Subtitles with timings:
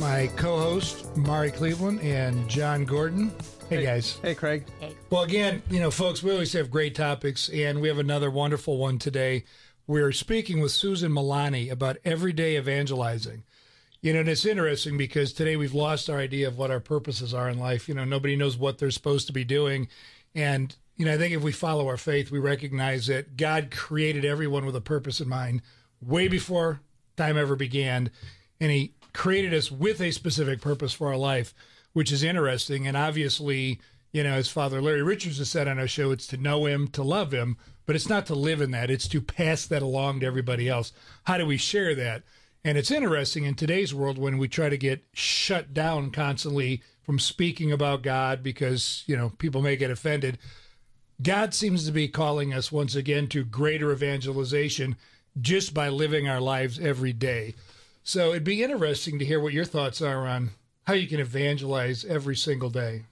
[0.00, 3.30] my co-host Mari Cleveland and John Gordon.
[3.68, 4.18] Hey, guys.
[4.22, 4.64] Hey, Craig.
[4.80, 4.94] Hey.
[5.10, 8.78] Well, again, you know, folks, we always have great topics, and we have another wonderful
[8.78, 9.44] one today.
[9.86, 13.42] We're speaking with Susan Milani about everyday evangelizing.
[14.00, 17.34] You know, and it's interesting because today we've lost our idea of what our purposes
[17.34, 17.86] are in life.
[17.86, 19.86] You know, nobody knows what they're supposed to be doing.
[20.34, 24.24] And, you know, I think if we follow our faith, we recognize that God created
[24.24, 25.60] everyone with a purpose in mind
[26.00, 26.80] way before
[27.18, 28.10] time ever began.
[28.58, 31.54] And He created us with a specific purpose for our life,
[31.92, 32.86] which is interesting.
[32.86, 33.80] And obviously,
[34.12, 36.88] you know, as Father Larry Richards has said on our show, it's to know Him,
[36.88, 38.90] to love Him, but it's not to live in that.
[38.90, 40.92] It's to pass that along to everybody else.
[41.24, 42.22] How do we share that?
[42.64, 47.18] And it's interesting in today's world when we try to get shut down constantly from
[47.18, 50.38] speaking about God because, you know, people may get offended.
[51.22, 54.96] God seems to be calling us once again to greater evangelization
[55.40, 57.54] just by living our lives every day.
[58.02, 60.50] So it'd be interesting to hear what your thoughts are on
[60.84, 63.04] how you can evangelize every single day.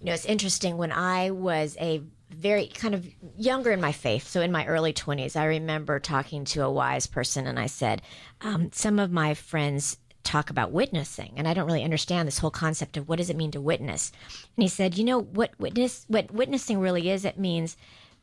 [0.00, 4.26] You know, it's interesting when I was a very kind of younger in my faith,
[4.26, 8.02] so in my early 20s, I remember talking to a wise person and I said,
[8.40, 12.50] um, Some of my friends talk about witnessing and I don't really understand this whole
[12.50, 14.10] concept of what does it mean to witness.
[14.56, 17.24] And he said, "You know what witness what witnessing really is?
[17.24, 17.76] It means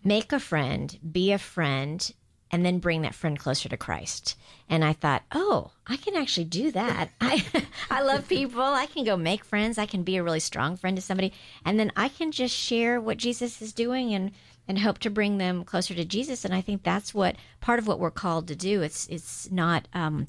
[0.03, 2.11] make a friend, be a friend,
[2.51, 4.37] and then bring that friend closer to Christ."
[4.69, 7.09] And I thought, "Oh, I can actually do that.
[7.21, 7.43] I
[7.89, 8.61] I love people.
[8.61, 9.77] I can go make friends.
[9.77, 11.33] I can be a really strong friend to somebody,
[11.65, 14.31] and then I can just share what Jesus is doing and
[14.67, 16.45] and hope to bring them closer to Jesus.
[16.45, 18.81] And I think that's what part of what we're called to do.
[18.81, 20.27] It's it's not um,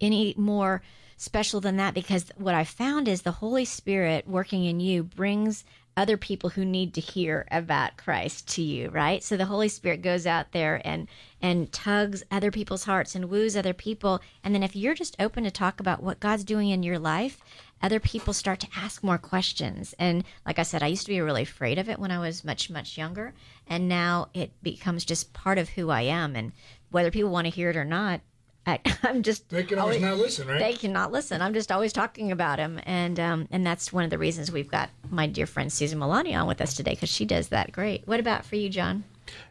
[0.00, 0.82] any more
[1.16, 5.64] special than that because what I found is the Holy Spirit working in you brings
[5.98, 9.20] other people who need to hear about Christ to you, right?
[9.20, 11.08] So the Holy Spirit goes out there and
[11.42, 14.20] and tugs other people's hearts and woos other people.
[14.44, 17.40] And then if you're just open to talk about what God's doing in your life,
[17.82, 19.92] other people start to ask more questions.
[19.98, 22.44] And like I said, I used to be really afraid of it when I was
[22.44, 23.34] much, much younger.
[23.66, 26.36] And now it becomes just part of who I am.
[26.36, 26.52] And
[26.92, 28.20] whether people want to hear it or not,
[28.68, 30.58] I, am just They can always not listen, right?
[30.58, 31.42] They cannot listen.
[31.42, 34.70] I'm just always talking about him, and um, and that's one of the reasons we've
[34.70, 38.06] got my dear friend Susan Milani on with us today because she does that great.
[38.06, 39.04] What about for you, John?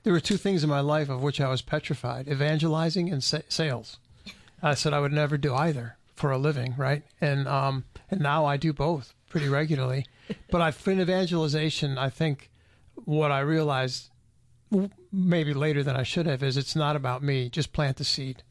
[0.03, 3.41] There were two things in my life of which I was petrified evangelizing and sa-
[3.49, 3.97] sales.
[4.61, 7.03] I said I would never do either for a living, right?
[7.21, 10.05] And, um, and now I do both pretty regularly.
[10.49, 12.49] but I've in evangelization, I think
[12.95, 14.09] what I realized
[15.11, 18.43] maybe later than I should have is it's not about me, just plant the seed.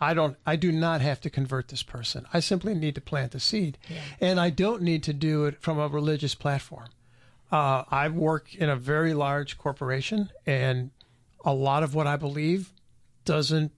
[0.00, 2.26] I don't I do not have to convert this person.
[2.32, 3.78] I simply need to plant the seed.
[4.20, 6.88] And I don't need to do it from a religious platform.
[7.52, 10.90] Uh, I work in a very large corporation, and
[11.44, 12.72] a lot of what I believe
[13.24, 13.70] doesn't,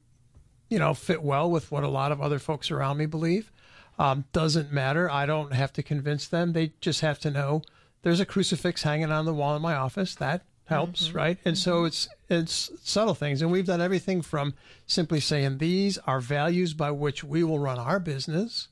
[0.70, 3.52] you know, fit well with what a lot of other folks around me believe.
[3.98, 5.10] Um, doesn't matter.
[5.10, 6.52] I don't have to convince them.
[6.52, 7.62] They just have to know
[8.02, 10.14] there's a crucifix hanging on the wall in my office.
[10.14, 11.38] That helps, right?
[11.44, 14.54] And so it's it's subtle things, and we've done everything from
[14.86, 18.68] simply saying these are values by which we will run our business,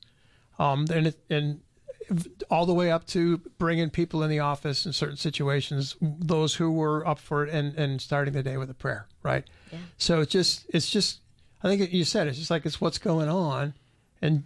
[0.59, 1.61] um, and it, and
[2.49, 6.71] all the way up to bringing people in the office in certain situations, those who
[6.71, 9.43] were up for it, and, and starting the day with a prayer, right?
[9.71, 9.79] Yeah.
[9.97, 11.21] So it's just, it's just,
[11.63, 13.73] I think you said it's just like it's what's going on.
[14.21, 14.43] And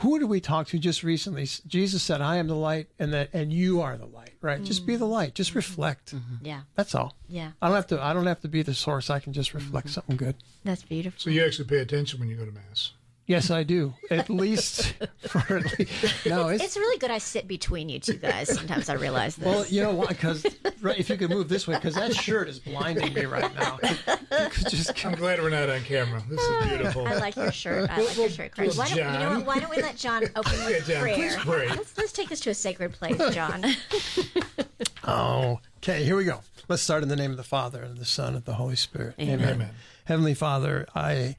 [0.00, 1.46] who did we talk to just recently?
[1.66, 4.62] Jesus said, I am the light, and that, and you are the light, right?
[4.62, 5.10] Just be the mm.
[5.10, 6.14] light, just reflect.
[6.14, 6.34] Mm-hmm.
[6.34, 6.46] Mm-hmm.
[6.46, 7.14] Yeah, That's all.
[7.28, 9.10] yeah, I don't have to, I don't have to be the source.
[9.10, 9.94] I can just reflect mm-hmm.
[9.94, 10.36] something good.
[10.64, 11.18] that's beautiful.
[11.18, 12.92] So you actually pay attention when you go to Mass.
[13.30, 13.94] Yes, I do.
[14.10, 18.14] At least for at least, no, it's, It's really good I sit between you two
[18.14, 18.52] guys.
[18.52, 19.46] Sometimes I realize this.
[19.46, 20.06] Well, you know why?
[20.08, 20.44] Because
[20.82, 23.78] right, if you could move this way, because that shirt is blinding me right now.
[24.30, 26.22] You could just I'm glad we're not on camera.
[26.28, 27.06] This is ah, beautiful.
[27.06, 27.90] I like your shirt.
[27.90, 28.72] I like your shirt, Craig.
[28.74, 29.36] Why don't, you know John.
[29.38, 29.46] what?
[29.46, 31.14] Why don't we let John open Yeah, John, prayer?
[31.14, 31.68] please pray.
[31.68, 33.64] Let's, let's take this to a sacred place, John.
[35.04, 36.04] Oh, okay.
[36.04, 36.40] Here we go.
[36.68, 39.14] Let's start in the name of the Father and the Son and the Holy Spirit.
[39.20, 39.40] Amen.
[39.40, 39.70] Amen.
[40.04, 41.36] Heavenly Father, I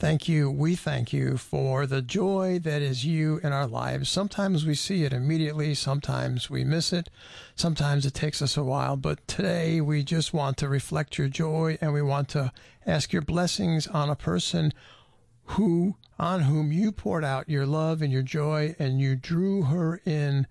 [0.00, 0.50] thank you.
[0.50, 4.08] We thank you for the joy that is you in our lives.
[4.08, 5.74] Sometimes we see it immediately.
[5.74, 7.10] Sometimes we miss it.
[7.54, 8.96] Sometimes it takes us a while.
[8.96, 12.50] But today we just want to reflect your joy and we want to
[12.86, 14.72] ask your blessings on a person
[15.44, 20.02] who on whom you poured out your love and your joy, and you drew her
[20.04, 20.46] in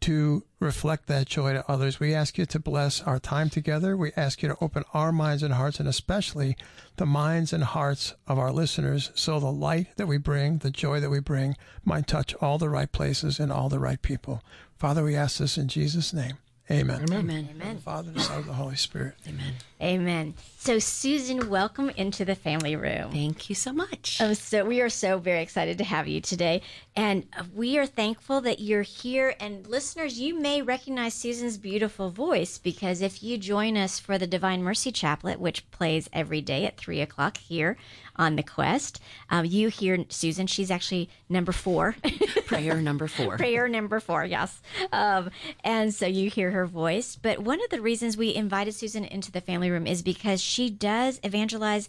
[0.00, 2.00] to reflect that joy to others.
[2.00, 3.96] We ask you to bless our time together.
[3.96, 6.56] We ask you to open our minds and hearts, and especially
[6.96, 10.98] the minds and hearts of our listeners, so the light that we bring, the joy
[11.00, 14.42] that we bring, might touch all the right places and all the right people.
[14.76, 16.38] Father, we ask this in Jesus' name.
[16.70, 17.04] Amen.
[17.12, 17.48] Amen.
[17.50, 17.78] Amen.
[17.78, 19.16] Father, the Son, and the Holy Spirit.
[19.28, 19.52] Amen.
[19.82, 20.32] Amen.
[20.56, 23.10] So, Susan, welcome into the family room.
[23.12, 24.18] Thank you so much.
[24.22, 26.62] Oh, so we are so very excited to have you today,
[26.96, 29.34] and we are thankful that you're here.
[29.40, 34.26] And listeners, you may recognize Susan's beautiful voice because if you join us for the
[34.26, 37.76] Divine Mercy Chaplet, which plays every day at three o'clock here
[38.16, 39.00] on the Quest,
[39.30, 40.46] um, you hear Susan.
[40.46, 41.96] She's actually number four.
[42.46, 43.36] Prayer number four.
[43.36, 44.60] prayer number four, yes.
[44.92, 45.30] Um,
[45.62, 47.16] and so you hear her voice.
[47.16, 50.70] But one of the reasons we invited Susan into the family room is because she
[50.70, 51.88] does evangelize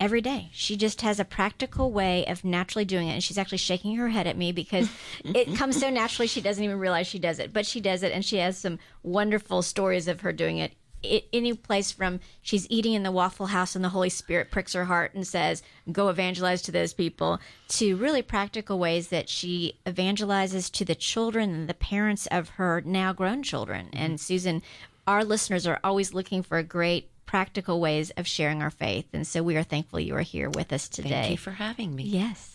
[0.00, 0.50] every day.
[0.52, 3.14] She just has a practical way of naturally doing it.
[3.14, 4.88] And she's actually shaking her head at me because
[5.24, 7.52] it comes so naturally she doesn't even realize she does it.
[7.52, 10.72] But she does it, and she has some wonderful stories of her doing it
[11.04, 14.72] it, any place from she's eating in the Waffle House and the Holy Spirit pricks
[14.72, 19.78] her heart and says, "Go evangelize to those people," to really practical ways that she
[19.86, 23.86] evangelizes to the children and the parents of her now grown children.
[23.86, 23.98] Mm-hmm.
[23.98, 24.62] And Susan,
[25.06, 29.42] our listeners are always looking for great practical ways of sharing our faith, and so
[29.42, 31.08] we are thankful you are here with us today.
[31.08, 32.04] Thank you for having me.
[32.04, 32.50] yes.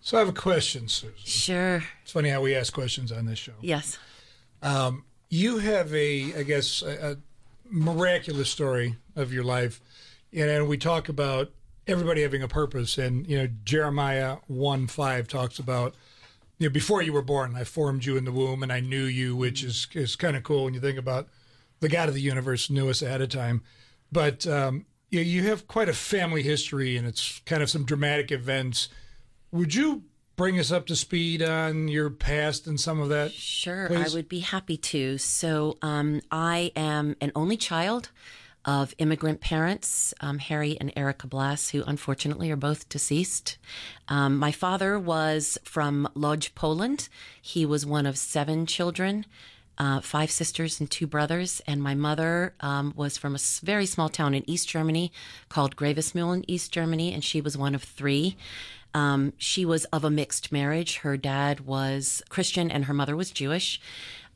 [0.00, 1.14] So I have a question, Susan.
[1.22, 1.84] Sure.
[2.02, 3.52] It's funny how we ask questions on this show.
[3.60, 3.98] Yes.
[4.62, 7.16] Um, you have a, I guess, a, a
[7.70, 9.80] miraculous story of your life,
[10.32, 11.50] and, we talk about
[11.86, 12.98] everybody having a purpose.
[12.98, 15.94] And you know, Jeremiah one five talks about
[16.58, 19.04] you know before you were born, I formed you in the womb, and I knew
[19.04, 21.28] you, which is is kind of cool when you think about
[21.80, 23.62] the God of the universe knew us ahead of time.
[24.10, 28.30] But um, you you have quite a family history, and it's kind of some dramatic
[28.30, 28.88] events.
[29.50, 30.02] Would you
[30.38, 33.32] bring us up to speed on your past and some of that?
[33.32, 34.14] Sure, Please.
[34.14, 35.18] I would be happy to.
[35.18, 38.08] So, um, I am an only child
[38.64, 43.58] of immigrant parents, um, Harry and Erica Blass, who unfortunately are both deceased.
[44.08, 47.08] Um, my father was from Lodz, Poland.
[47.42, 49.26] He was one of seven children.
[49.76, 54.08] Uh, five sisters and two brothers, and my mother um, was from a very small
[54.08, 55.12] town in East Germany
[55.48, 58.36] called Gravesmühlen, East Germany, and she was one of three.
[58.94, 60.98] Um, she was of a mixed marriage.
[60.98, 63.80] Her dad was Christian and her mother was Jewish.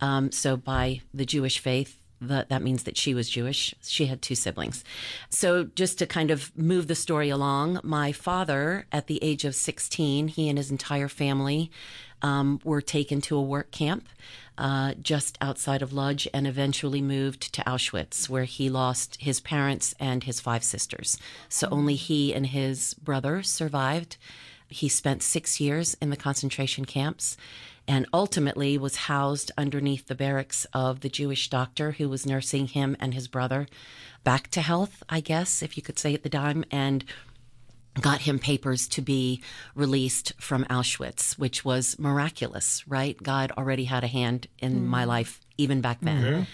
[0.01, 3.75] Um, so, by the Jewish faith, that, that means that she was Jewish.
[3.83, 4.85] She had two siblings.
[5.29, 9.55] So, just to kind of move the story along, my father, at the age of
[9.55, 11.71] 16, he and his entire family
[12.23, 14.09] um, were taken to a work camp
[14.59, 19.95] uh, just outside of Lodz and eventually moved to Auschwitz, where he lost his parents
[19.99, 21.19] and his five sisters.
[21.49, 24.17] So only he and his brother survived.
[24.69, 27.37] He spent six years in the concentration camps
[27.89, 32.97] and ultimately was housed underneath the barracks of the Jewish doctor who was nursing him
[33.01, 33.67] and his brother
[34.25, 36.65] back to health, I guess, if you could say at the time.
[36.71, 37.05] And
[38.01, 39.43] got him papers to be
[39.75, 43.21] released from Auschwitz, which was miraculous, right?
[43.23, 46.47] God already had a hand in my life even back then.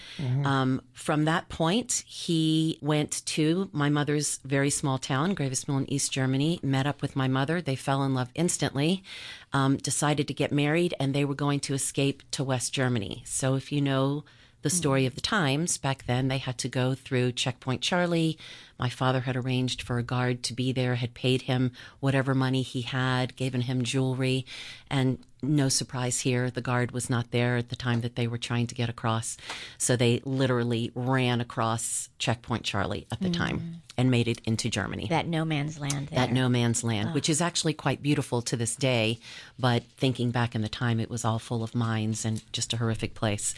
[0.45, 6.59] Um, from that point, he went to my mother's very small town, Gravesmühlen, East Germany,
[6.61, 7.61] met up with my mother.
[7.61, 9.03] They fell in love instantly,
[9.53, 13.23] um, decided to get married, and they were going to escape to West Germany.
[13.25, 14.25] So if you know
[14.61, 14.75] the hmm.
[14.75, 15.77] story of the times.
[15.77, 18.37] Back then they had to go through checkpoint charlie.
[18.77, 22.61] My father had arranged for a guard to be there had paid him whatever money
[22.61, 24.45] he had given him jewelry.
[24.89, 28.37] And no surprise here the guard was not there at the time that they were
[28.37, 29.37] trying to get across
[29.77, 33.73] so they literally ran across checkpoint charlie at the time mm.
[33.97, 36.19] and made it into germany That no man's land there.
[36.19, 39.19] that no man's land, which is actually quite beautiful to this day.
[39.57, 42.77] But thinking back in the time, it was all full of mines and just a
[42.77, 43.53] horrific place.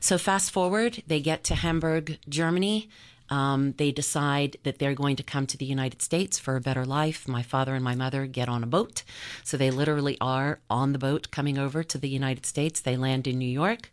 [0.00, 2.88] So, fast forward, they get to Hamburg, Germany.
[3.30, 6.84] Um, they decide that they're going to come to the United States for a better
[6.84, 7.28] life.
[7.28, 9.04] My father and my mother get on a boat.
[9.44, 12.80] So they literally are on the boat coming over to the United States.
[12.80, 13.90] They land in New York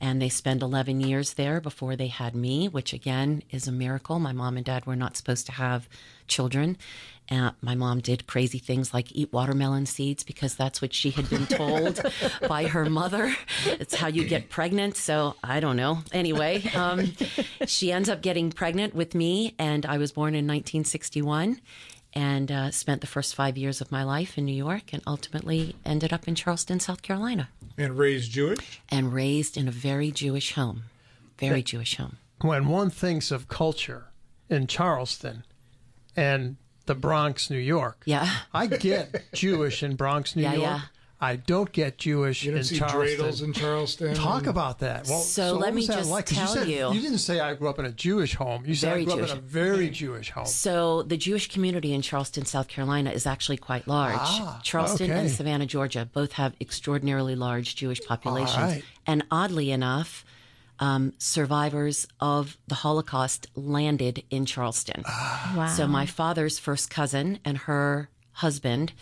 [0.00, 4.18] and they spend 11 years there before they had me, which again is a miracle.
[4.18, 5.88] My mom and dad were not supposed to have
[6.28, 6.76] children.
[7.30, 11.28] Uh, my mom did crazy things like eat watermelon seeds because that's what she had
[11.28, 12.00] been told
[12.48, 13.34] by her mother.
[13.66, 14.96] It's how you get pregnant.
[14.96, 15.98] So I don't know.
[16.12, 17.12] Anyway, um,
[17.66, 21.60] she ends up getting pregnant with me, and I was born in 1961
[22.12, 25.74] and uh, spent the first five years of my life in New York and ultimately
[25.84, 28.80] ended up in Charleston, South Carolina, And raised Jewish?
[28.88, 30.84] and raised in a very Jewish home.
[31.38, 32.16] Very Jewish home.
[32.40, 34.06] when one thinks of culture
[34.48, 35.44] in Charleston
[36.16, 36.56] and
[36.86, 38.02] the Bronx, New York.
[38.04, 38.28] Yeah.
[38.54, 40.62] I get Jewish in Bronx, New Yeah, York.
[40.64, 40.80] yeah.
[41.18, 43.24] I don't get Jewish You don't in see Charleston.
[43.26, 44.14] dreidels in Charleston.
[44.14, 45.06] Talk about that.
[45.08, 46.26] Well, So what let me that just like?
[46.26, 46.92] 'Cause tell you, said, you.
[46.92, 48.64] You didn't say I grew up in a Jewish home.
[48.66, 49.30] You said Very I grew Jewish.
[49.30, 50.44] up in a very Jewish home.
[50.44, 54.14] So the Jewish community in Charleston, South Carolina, is actually quite large.
[54.18, 55.20] Ah, Charleston okay.
[55.20, 58.54] and Savannah, Georgia, both have extraordinarily large Jewish populations.
[58.58, 58.84] right.
[59.06, 60.22] And oddly enough,
[60.78, 65.02] um, survivors of the Holocaust landed in Charleston.
[65.06, 65.54] Ah.
[65.56, 65.66] Wow.
[65.68, 68.92] So my father's first cousin and her husband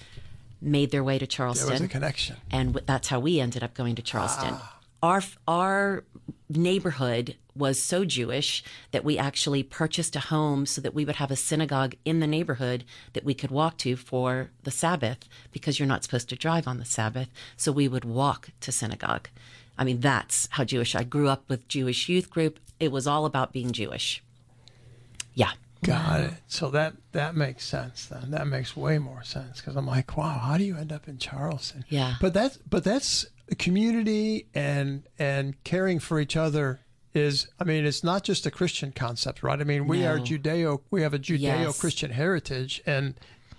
[0.60, 1.66] made their way to Charleston.
[1.68, 2.36] There was a connection.
[2.50, 4.54] and w- that's how we ended up going to Charleston.
[4.54, 4.78] Ah.
[5.02, 6.04] Our our
[6.48, 11.30] neighborhood was so Jewish that we actually purchased a home so that we would have
[11.30, 15.18] a synagogue in the neighborhood that we could walk to for the Sabbath
[15.52, 17.28] because you're not supposed to drive on the Sabbath.
[17.56, 19.28] So we would walk to synagogue.
[19.76, 20.94] I mean, that's how Jewish.
[20.94, 22.58] I grew up with Jewish youth group.
[22.80, 24.22] It was all about being Jewish.
[25.34, 25.52] Yeah.
[25.82, 26.34] Got it.
[26.48, 28.06] So that that makes sense.
[28.06, 31.08] Then that makes way more sense because I'm like, wow, how do you end up
[31.08, 31.84] in Charleston?
[31.88, 32.14] Yeah.
[32.20, 33.26] But that's but that's
[33.58, 36.80] community and and caring for each other
[37.12, 37.48] is.
[37.60, 39.60] I mean, it's not just a Christian concept, right?
[39.60, 40.24] I mean, we are No.
[40.24, 40.80] Judeo.
[40.90, 43.14] We have a Judeo-Christian heritage, and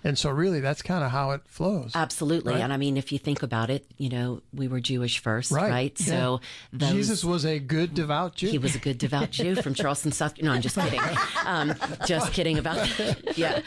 [0.06, 1.92] and so really that's kind of how it flows.
[1.94, 2.54] Absolutely.
[2.54, 2.62] Right.
[2.62, 5.70] And I mean, if you think about it, you know, we were Jewish first, Right.
[5.70, 6.00] right?
[6.00, 6.06] Yeah.
[6.06, 6.40] So
[6.72, 8.48] those, Jesus was a good devout Jew.
[8.48, 10.40] He was a good devout Jew from Charleston, South.
[10.40, 11.00] No, I'm just kidding.
[11.44, 11.74] Um,
[12.06, 13.22] just kidding about that.
[13.36, 13.60] Yeah,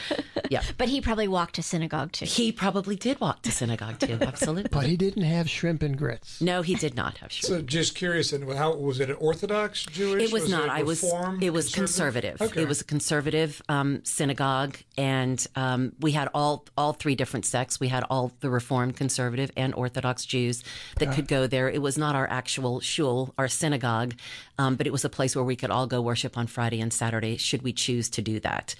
[0.50, 0.62] yeah.
[0.78, 2.24] but he probably walked to synagogue too.
[2.24, 4.18] He probably did walk to synagogue too.
[4.20, 4.68] Absolutely.
[4.72, 6.40] but he didn't have shrimp and grits.
[6.40, 7.60] No, he did not have shrimp.
[7.60, 9.10] So just curious, and how was it?
[9.10, 10.24] An Orthodox Jewish?
[10.24, 10.68] It was, not.
[10.70, 11.04] I was.
[11.40, 12.40] It was conservative.
[12.42, 12.62] Okay.
[12.62, 17.80] It was a conservative um, synagogue, and um, we had all all three different sects.
[17.80, 20.62] We had all the Reformed, conservative, and Orthodox Jews
[20.98, 21.68] that could go there.
[21.68, 24.14] It was not our actual shul, our synagogue,
[24.58, 26.92] um, but it was a place where we could all go worship on Friday and
[26.92, 28.74] Saturday, should we choose to do that.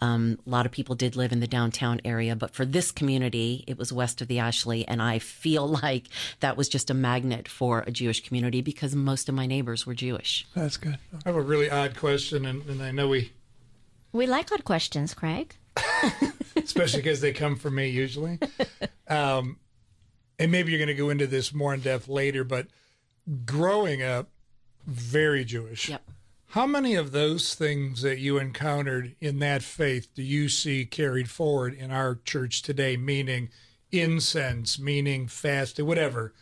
[0.00, 3.64] Um, a lot of people did live in the downtown area, but for this community,
[3.66, 6.04] it was west of the Ashley, and I feel like
[6.40, 9.94] that was just a magnet for a Jewish community because most of my neighbors were
[9.94, 10.46] Jewish.
[10.54, 10.98] That's good.
[11.24, 13.32] I have a really odd question, and, and I know we,
[14.12, 15.56] We like odd questions, Craig.
[16.56, 18.38] especially because they come from me usually.
[19.08, 19.58] Um,
[20.38, 22.66] and maybe you're going to go into this more in depth later, but
[23.44, 24.30] growing up
[24.86, 25.88] very Jewish.
[25.88, 26.02] Yep.
[26.48, 31.28] How many of those things that you encountered in that faith do you see carried
[31.28, 32.96] forward in our church today?
[32.96, 33.48] Meaning
[33.90, 36.32] incense, meaning fasting, whatever.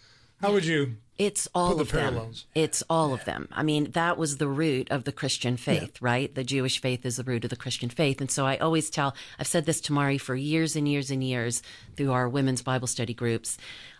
[0.40, 0.97] How would you?
[1.19, 2.33] It's all Put the of them.
[2.54, 3.49] It's all of them.
[3.52, 6.35] I mean, that was the root of the Christian faith, right?
[6.35, 8.21] The Jewish faith is the root of the Christian faith.
[8.21, 11.23] And so I always tell, I've said this to Mari for years and years and
[11.23, 11.62] years
[11.97, 13.59] through our women's Bible study groups.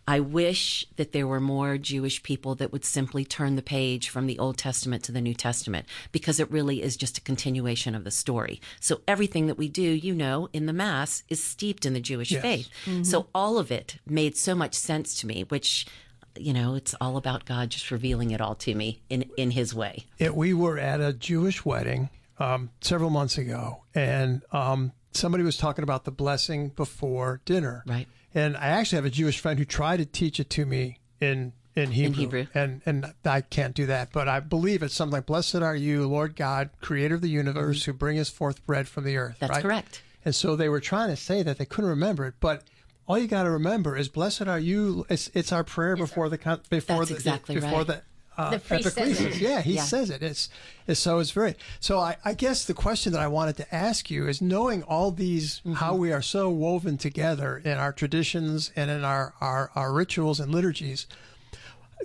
[0.09, 4.27] I wish that there were more Jewish people that would simply turn the page from
[4.27, 8.03] the Old Testament to the New Testament because it really is just a continuation of
[8.03, 8.61] the story.
[8.81, 12.35] So everything that we do, you know, in the Mass is steeped in the Jewish
[12.35, 12.69] faith.
[12.85, 13.05] Mm-hmm.
[13.05, 15.87] So all of it made so much sense to me, which
[16.37, 19.75] you know, it's all about God just revealing it all to me in in His
[19.75, 20.07] way.
[20.19, 22.09] it, we were at a Jewish wedding
[22.39, 27.83] um, several months ago, and um, somebody was talking about the blessing before dinner.
[27.87, 28.09] Right.
[28.35, 31.53] And I actually have a Jewish friend who tried to teach it to me in
[31.75, 32.21] in Hebrew.
[32.21, 32.47] Hebrew.
[32.55, 36.07] And and I can't do that, but I believe it's something like, "Blessed are you,
[36.07, 39.47] Lord God, Creator of the universe, who bringeth forth bread from the earth." Mm-hmm.
[39.47, 39.63] That's right?
[39.63, 40.03] correct.
[40.25, 42.63] And so they were trying to say that they couldn't remember it, but
[43.07, 46.39] all you got to remember is "Blessed are you." It's, it's our prayer before the
[46.71, 47.87] before That's the exactly before right.
[47.87, 48.03] the
[48.39, 48.97] uh, The priest.
[49.41, 49.83] Yeah, he Yeah.
[49.83, 50.23] says it.
[50.23, 50.49] It's,
[50.87, 51.99] it's so it's very so.
[51.99, 55.61] I, I guess the question that I wanted to ask you is knowing all these
[55.61, 55.75] Mm-hmm.
[55.75, 60.41] how we are so woven together in our traditions and in our, our our rituals
[60.41, 61.07] and liturgies.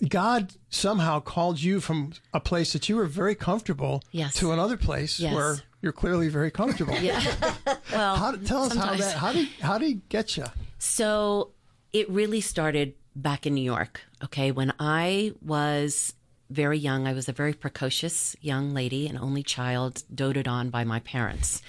[0.08, 4.36] God somehow called you from a place that you were very comfortable Yes.
[4.36, 5.34] to another place Yes.
[5.34, 6.94] where you're clearly very comfortable.
[6.96, 7.24] Yeah.
[7.92, 10.46] well, How, tell us how that how did how did he get you?
[10.80, 11.52] So
[11.94, 14.02] it really started back in New York.
[14.24, 16.14] Okay, when I was
[16.50, 20.84] very young, I was a very precocious young lady, an only child, doted on by
[20.84, 21.62] my parents,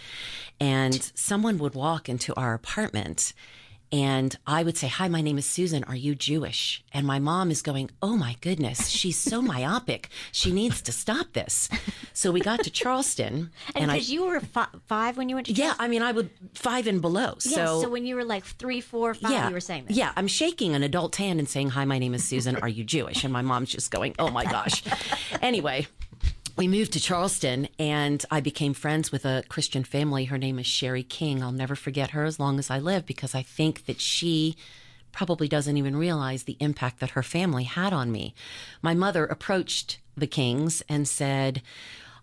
[0.61, 3.33] and someone would walk into our apartment.
[3.91, 5.85] And I would say, Hi, my name is Susan.
[5.85, 6.85] Are you Jewish?
[6.93, 10.09] And my mom is going, Oh my goodness, she's so myopic.
[10.33, 11.69] She needs to stop this.
[12.13, 13.51] So we got to Charleston.
[13.75, 15.85] And because you were fi- five when you went to yeah, Charleston?
[15.85, 17.37] I mean, I would five and below.
[17.45, 19.97] Yeah, so, so, when you were like three, four, five, yeah, you were saying this.
[19.97, 22.57] yeah, I'm shaking an adult hand and saying, Hi, my name is Susan.
[22.57, 23.25] Are you Jewish?
[23.25, 24.83] And my mom's just going, Oh my gosh.
[25.43, 25.87] anyway,
[26.59, 30.25] we moved to Charleston and I became friends with a Christian family.
[30.25, 31.41] Her name is Sherry King.
[31.41, 34.57] I'll never forget her as long as I live because I think that she
[35.13, 38.35] probably doesn't even realize the impact that her family had on me.
[38.83, 41.63] My mother approached the Kings and said,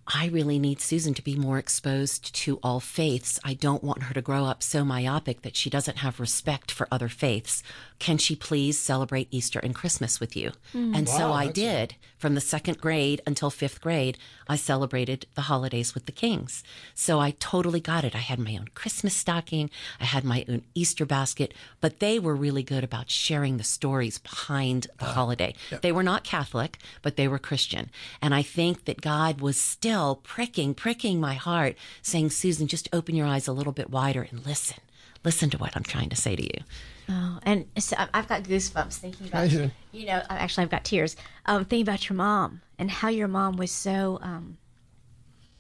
[0.08, 3.40] I really need Susan to be more exposed to all faiths.
[3.44, 6.88] I don't want her to grow up so myopic that she doesn't have respect for
[6.92, 7.64] other faiths.
[7.98, 10.52] Can she please celebrate Easter and Christmas with you?
[10.74, 11.96] And so I did.
[12.18, 16.64] From the second grade until fifth grade, I celebrated the holidays with the Kings.
[16.94, 18.16] So I totally got it.
[18.16, 22.36] I had my own Christmas stocking, I had my own Easter basket, but they were
[22.36, 25.14] really good about sharing the stories behind the uh-huh.
[25.14, 25.56] holiday.
[25.82, 27.90] They were not Catholic, but they were Christian.
[28.22, 33.16] And I think that God was still pricking, pricking my heart, saying, Susan, just open
[33.16, 34.78] your eyes a little bit wider and listen.
[35.24, 36.64] Listen to what I'm trying to say to you.
[37.10, 39.72] Oh, and so I- I've got goosebumps thinking about Amazing.
[39.92, 40.24] you know.
[40.30, 41.16] Actually, I've got tears.
[41.46, 44.20] Um, thinking about your mom and how your mom was so.
[44.22, 44.58] Um,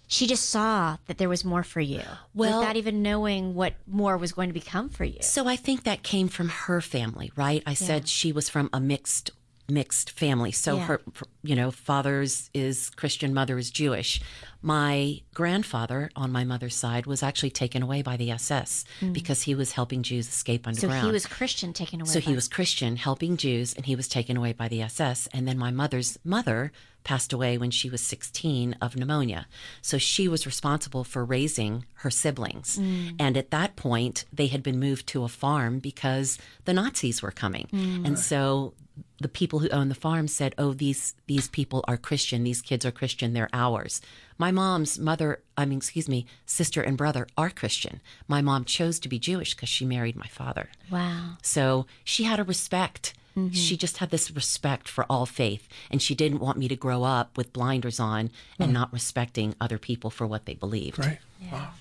[0.07, 2.01] she just saw that there was more for you,
[2.33, 5.17] Well- without even knowing what more was going to become for you.
[5.21, 7.63] So I think that came from her family, right?
[7.65, 9.31] I said she was from a mixed
[9.67, 10.51] mixed family.
[10.51, 10.85] So Yeah.
[10.85, 11.01] her
[11.43, 14.21] you know, father's is Christian, mother is Jewish.
[14.61, 19.53] My grandfather on my mother's side was actually taken away by the SS because he
[19.55, 20.75] was helping Jews escape Mm.
[20.75, 21.05] So underground.
[21.07, 22.09] he was Christian, taken away.
[22.09, 25.27] So he was Christian, helping Jews, and he was taken away by the SS.
[25.33, 26.71] And then my mother's mother
[27.05, 29.47] passed away when she was 16 of pneumonia.
[29.81, 32.77] So she was responsible for raising her siblings.
[32.77, 33.15] Mm.
[33.17, 37.31] And at that point, they had been moved to a farm because the Nazis were
[37.31, 37.69] coming.
[37.71, 38.05] Mm.
[38.05, 38.73] And so
[39.21, 42.43] the people who owned the farm said, "Oh, these these people are Christian.
[42.43, 43.33] These kids are Christian.
[43.33, 44.01] They're ours."
[44.37, 48.01] My mom's mother, I mean, excuse me, sister and brother are Christian.
[48.27, 50.69] My mom chose to be Jewish because she married my father.
[50.91, 51.37] wow.
[51.41, 53.13] So she had a respect.
[53.51, 55.67] She just had this respect for all faith.
[55.91, 59.77] And she didn't want me to grow up with blinders on and not respecting other
[59.77, 60.99] people for what they believed.
[60.99, 61.19] Right.
[61.41, 61.71] yeah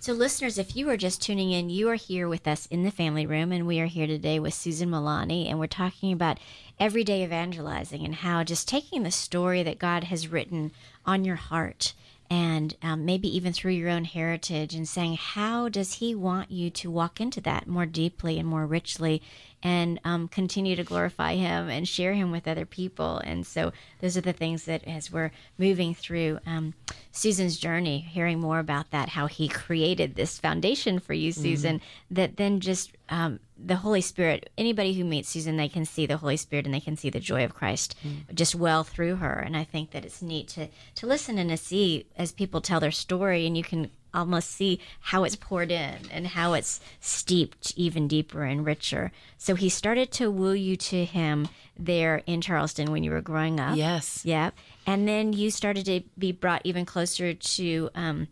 [0.00, 2.90] So, listeners, if you are just tuning in, you are here with us in the
[2.90, 6.38] family room, and we are here today with Susan Milani, and we're talking about
[6.78, 10.70] everyday evangelizing and how just taking the story that God has written
[11.04, 11.94] on your heart
[12.30, 16.70] and um, maybe even through your own heritage and saying, how does He want you
[16.70, 19.22] to walk into that more deeply and more richly
[19.62, 23.18] and um, continue to glorify Him and share Him with other people?
[23.18, 26.74] And so, those are the things that as we're moving through um,
[27.12, 31.80] Susan's journey, hearing more about that, how He created this foundation for you, Susan,
[32.10, 36.18] that then just um, the Holy Spirit, anybody who meets Susan, they can see the
[36.18, 37.96] Holy Spirit and they can see the joy of Christ
[38.34, 39.32] just well through her.
[39.32, 42.80] And I think that it's neat to, to listen and to see as people tell
[42.80, 47.72] their story, and you can almost see how it's poured in and how it's steeped
[47.76, 49.12] even deeper and richer.
[49.36, 53.60] So he started to woo you to him there in Charleston when you were growing
[53.60, 53.76] up.
[53.76, 54.24] Yes.
[54.24, 54.54] Yep.
[54.86, 58.28] And then you started to be brought even closer to um,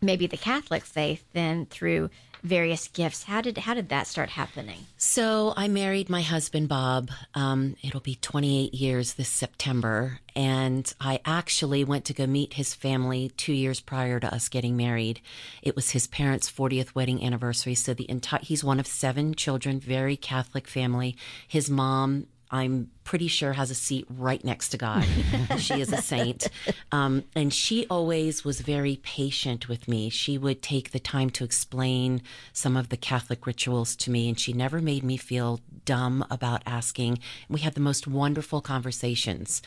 [0.00, 2.10] maybe the Catholic faith then through
[2.42, 3.24] various gifts.
[3.24, 4.86] How did how did that start happening?
[4.96, 7.10] So I married my husband, Bob.
[7.34, 10.20] Um, it'll be 28 years this September.
[10.34, 14.76] And I actually went to go meet his family two years prior to us getting
[14.76, 15.20] married.
[15.62, 17.74] It was his parents' 40th wedding anniversary.
[17.74, 21.16] So the entire, he's one of seven children, very Catholic family.
[21.48, 25.06] His mom, I'm pretty sure has a seat right next to God.
[25.58, 26.48] she is a saint.
[26.92, 30.10] Um, and she always was very patient with me.
[30.10, 34.38] She would take the time to explain some of the Catholic rituals to me, and
[34.38, 37.18] she never made me feel dumb about asking.
[37.48, 39.62] We had the most wonderful conversations.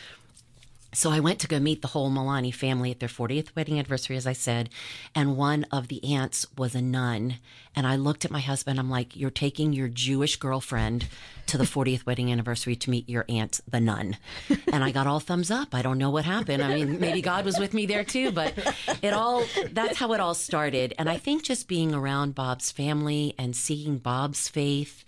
[0.92, 4.18] So I went to go meet the whole Milani family at their 40th wedding anniversary,
[4.18, 4.70] as I said,
[5.14, 7.36] and one of the aunts was a nun.
[7.76, 8.80] And I looked at my husband.
[8.80, 11.08] I'm like, "You're taking your Jewish girlfriend
[11.46, 14.18] to the 40th wedding anniversary to meet your aunt, the nun."
[14.72, 15.74] And I got all thumbs up.
[15.74, 16.64] I don't know what happened.
[16.64, 18.54] I mean, maybe God was with me there too, but
[19.02, 20.94] it all that's how it all started.
[20.98, 25.04] And I think just being around Bob's family and seeing Bob's faith.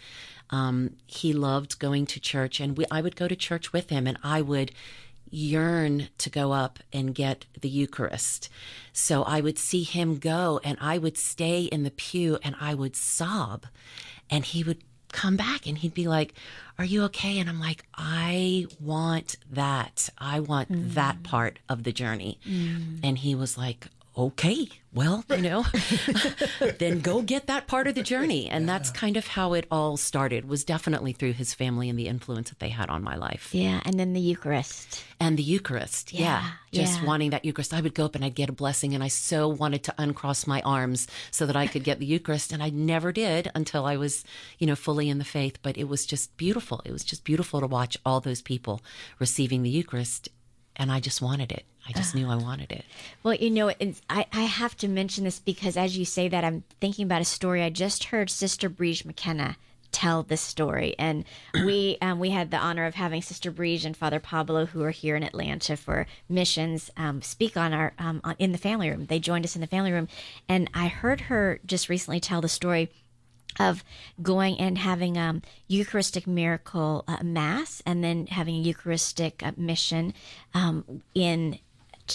[0.49, 4.05] Um, he loved going to church, and we, I would go to church with him,
[4.05, 4.73] and I would
[5.31, 8.49] yearn to go up and get the Eucharist.
[8.93, 12.75] So I would see him go and I would stay in the pew and I
[12.75, 13.65] would sob.
[14.29, 16.33] And he would come back and he'd be like,
[16.77, 17.39] Are you okay?
[17.39, 20.09] And I'm like, I want that.
[20.17, 20.93] I want mm.
[20.93, 22.39] that part of the journey.
[22.47, 22.99] Mm.
[23.03, 25.63] And he was like, Okay, well, you know,
[26.79, 28.49] then go get that part of the journey.
[28.49, 32.07] And that's kind of how it all started, was definitely through his family and the
[32.09, 35.01] influence that they had on my life Yeah, and then the Eucharist.
[35.19, 36.11] and the Eucharist.
[36.13, 36.43] Yeah.
[36.71, 37.07] Yeah, Just yeah.
[37.07, 37.73] wanting that Eucharist.
[37.73, 40.45] I would go up and I'd get a blessing, and I so wanted to uncross
[40.45, 42.51] my arms so that I could get the Eucharist.
[42.51, 44.25] And I never did until I was,
[44.59, 45.57] you know, fully in the faith.
[45.61, 46.81] But it was just beautiful.
[46.83, 48.81] It was just beautiful to watch all those people
[49.19, 50.27] receiving the Eucharist.
[50.75, 51.65] And I just wanted it.
[51.95, 52.85] I just knew I wanted it.
[53.23, 56.43] Well, you know, it's, I, I have to mention this because as you say that,
[56.43, 59.57] I'm thinking about a story I just heard Sister Briege McKenna
[59.91, 60.95] tell this story.
[60.97, 64.83] And we um, we had the honor of having Sister Briege and Father Pablo, who
[64.83, 68.89] are here in Atlanta for missions, um, speak on our um, on, in the family
[68.89, 69.05] room.
[69.05, 70.07] They joined us in the family room,
[70.47, 72.89] and I heard her just recently tell the story
[73.59, 73.83] of
[74.21, 80.13] going and having um, Eucharistic miracle uh, mass, and then having a Eucharistic uh, mission
[80.53, 81.59] um, in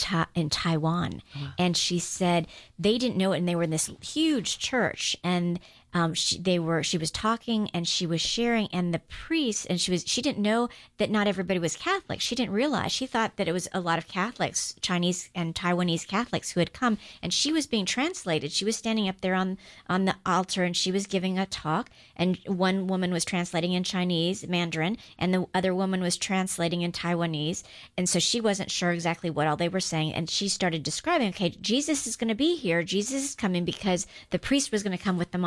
[0.01, 1.53] Ta- in Taiwan, uh-huh.
[1.59, 2.47] and she said
[2.79, 5.59] they didn't know it, and they were in this huge church, and
[5.97, 9.81] um, she, they were she was talking and she was sharing and the priest and
[9.81, 12.21] she was she didn't know that not everybody was catholic.
[12.21, 16.07] She didn't realize she thought that it was a lot of catholics chinese and taiwanese
[16.07, 16.99] catholics who had come.
[17.23, 18.53] And she was being translated.
[18.53, 19.57] She was standing up there on
[19.89, 21.89] on the altar and she was giving a talk.
[22.15, 26.93] And one woman was translating in chinese mandarin and the other woman was translating in
[26.93, 27.63] taiwanese.
[27.97, 30.13] And so she wasn't sure exactly what all they were saying.
[30.13, 32.83] And she started describing okay jesus is going to be here.
[32.83, 35.39] Jesus is coming because the priest was going to come with the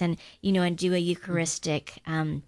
[0.00, 2.42] and you know and do a eucharistic um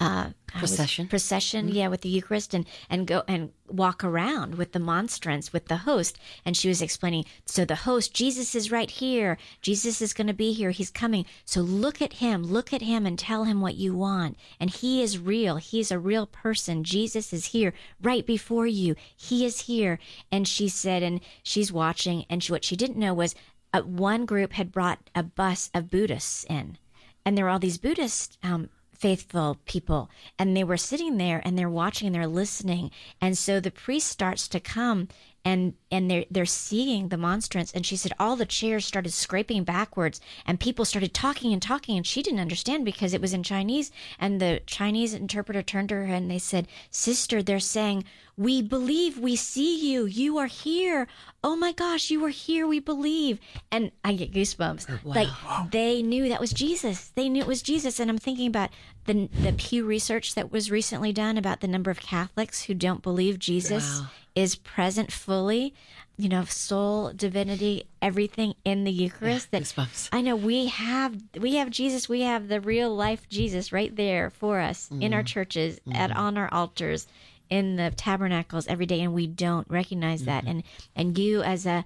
[0.00, 1.06] uh Procession.
[1.08, 5.66] procession yeah with the eucharist and and go and walk around with the monstrance with
[5.66, 6.18] the host.
[6.44, 9.38] And she was explaining so the host jesus is right here.
[9.60, 10.70] Jesus is going to be here.
[10.70, 11.26] He's coming.
[11.44, 12.44] So look at him.
[12.44, 14.36] Look at him and tell him what you want.
[14.60, 15.56] And he is real.
[15.56, 16.84] He's a real person.
[16.84, 18.94] Jesus is here right before you.
[19.16, 19.98] He is here.
[20.30, 23.34] And she said and she's watching and she, what she didn't know was
[23.76, 26.78] uh, one group had brought a bus of buddhists in
[27.24, 30.08] and there were all these buddhist um, faithful people
[30.38, 34.08] and they were sitting there and they're watching and they're listening and so the priest
[34.08, 35.08] starts to come
[35.46, 37.70] and and they're they're seeing the monstrance.
[37.72, 41.96] And she said all the chairs started scraping backwards and people started talking and talking
[41.96, 43.92] and she didn't understand because it was in Chinese.
[44.18, 48.02] And the Chinese interpreter turned to her and they said sister they're saying
[48.36, 50.04] we believe we see you.
[50.04, 51.06] You are here.
[51.44, 52.66] Oh my gosh you are here.
[52.66, 53.38] We believe.
[53.70, 55.04] And I get goosebumps.
[55.04, 55.28] Like
[55.70, 57.12] they knew that was Jesus.
[57.14, 58.00] They knew it was Jesus.
[58.00, 58.70] And I'm thinking about
[59.06, 63.02] the the Pew research that was recently done about the number of Catholics who don't
[63.02, 64.06] believe Jesus Wow.
[64.34, 65.74] is present fully,
[66.16, 69.50] you know, soul, divinity, everything in the Eucharist.
[69.50, 70.08] that goosebumps.
[70.12, 74.30] I know we have we have Jesus, we have the real life Jesus right there
[74.30, 75.26] for us in our mm-hmm.
[75.26, 76.18] churches, at mm-hmm.
[76.18, 77.06] on our altars,
[77.48, 80.44] in the tabernacles every day, and we don't recognize that.
[80.44, 80.50] Mm-hmm.
[80.50, 80.62] And
[80.94, 81.84] and you as a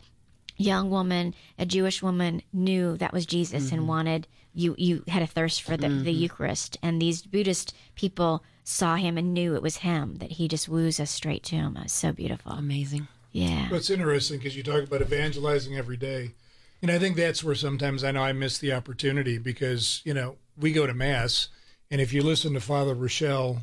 [0.57, 4.75] young woman, a Jewish woman, knew that was Jesus and wanted you.
[4.79, 6.23] You had a thirst for the, the mm-hmm.
[6.23, 10.17] Eucharist, and these Buddhist people saw him and knew it was him.
[10.17, 11.77] That he just woos us straight to him.
[11.77, 12.53] It was so beautiful.
[12.53, 13.09] Amazing.
[13.33, 13.69] Yeah.
[13.69, 16.33] Well, it's interesting because you talk about evangelizing every day.
[16.83, 20.37] And I think that's where sometimes I know I miss the opportunity because, you know,
[20.59, 21.49] we go to Mass.
[21.91, 23.63] And if you listen to Father Rochelle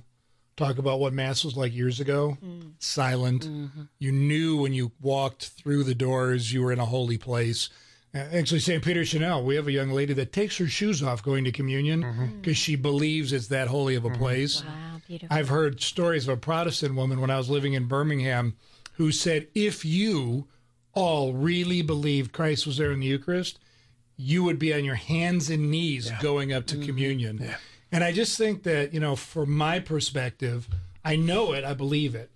[0.58, 2.72] talk about what Mass was like years ago, mm.
[2.80, 3.48] silent.
[3.48, 3.84] Mm-hmm.
[4.00, 7.70] You knew when you walked through the doors, you were in a holy place.
[8.18, 8.84] Uh, Actually, St.
[8.84, 12.04] Peter Chanel, we have a young lady that takes her shoes off going to communion
[12.04, 12.24] mm-hmm.
[12.24, 12.42] mm.
[12.42, 14.20] because she believes it's that holy of a mm-hmm.
[14.20, 14.64] place.
[14.64, 15.38] Wow, beautiful.
[15.38, 18.56] I've heard stories of a Protestant woman when I was living in Birmingham
[18.94, 20.48] who said, if you
[20.94, 23.60] all really believed Christ was there in the Eucharist,
[24.16, 26.86] you would be on your hands and knees going up to mm-hmm.
[26.86, 27.56] communion.
[27.92, 30.68] And I just think that, you know, from my perspective,
[31.06, 32.32] I know it, I believe it.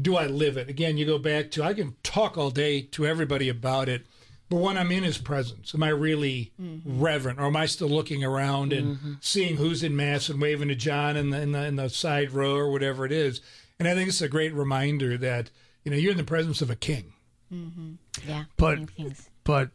[0.00, 0.68] Do I live it?
[0.68, 4.06] Again, you go back to, I can talk all day to everybody about it,
[4.50, 7.00] but when I'm in his presence, am I really mm-hmm.
[7.00, 9.12] reverent or am I still looking around and mm-hmm.
[9.20, 12.32] seeing who's in Mass and waving to John in the, in the, in the side
[12.32, 13.40] row or whatever it is?
[13.78, 15.50] And I think it's a great reminder that,
[15.84, 17.12] you know, you're in the presence of a king.
[17.52, 17.92] Mm-hmm.
[18.28, 18.44] yeah.
[18.56, 19.30] But- King of Kings.
[19.44, 19.70] but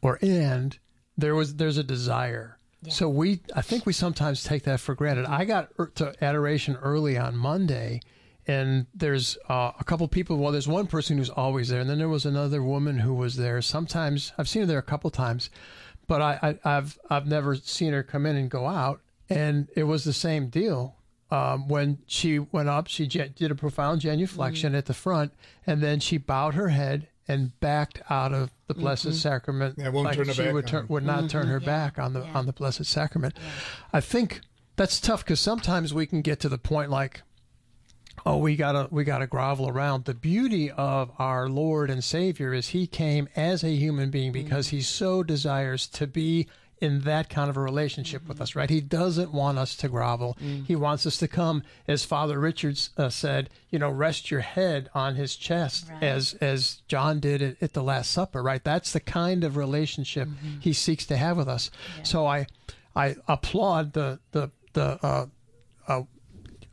[0.00, 0.78] or and
[1.16, 5.24] there was there's a desire so we i think we sometimes take that for granted
[5.26, 8.00] i got er- to adoration early on monday
[8.46, 11.98] and there's uh, a couple people well there's one person who's always there and then
[11.98, 14.32] there was another woman who was there sometimes.
[14.36, 15.50] I've seen her there a couple times
[16.08, 19.00] but I, I i've i've never seen her come in and go out
[19.30, 20.96] and it was the same deal
[21.32, 25.32] um, when she went up, she gen- did a profound genuflection at the front,
[25.66, 29.76] and then she bowed her head and backed out of the Blessed Sacrament.
[29.78, 32.12] Yeah, won't like turn her she back would, turn, would not turn her back on
[32.12, 33.38] the on the Blessed Sacrament.
[33.94, 34.42] I think
[34.76, 37.22] that's tough because sometimes we can get to the point like,
[38.24, 40.04] oh, we gotta we gotta grovel around.
[40.04, 44.68] The beauty of our Lord and Savior is He came as a human being because
[44.68, 46.48] He so desires to be
[46.80, 48.68] in that kind of a relationship with us, right?
[48.68, 50.36] He doesn't want us to grovel.
[50.66, 54.90] He wants us to come, as Father Richards uh, said, you know, rest your head
[54.92, 58.64] on His chest, as as John did at, at the Last Supper, right?
[58.64, 61.70] That's the kind of relationship He seeks to have with us.
[62.02, 62.46] So I
[62.96, 65.26] I applaud the the the uh,
[65.86, 66.02] uh,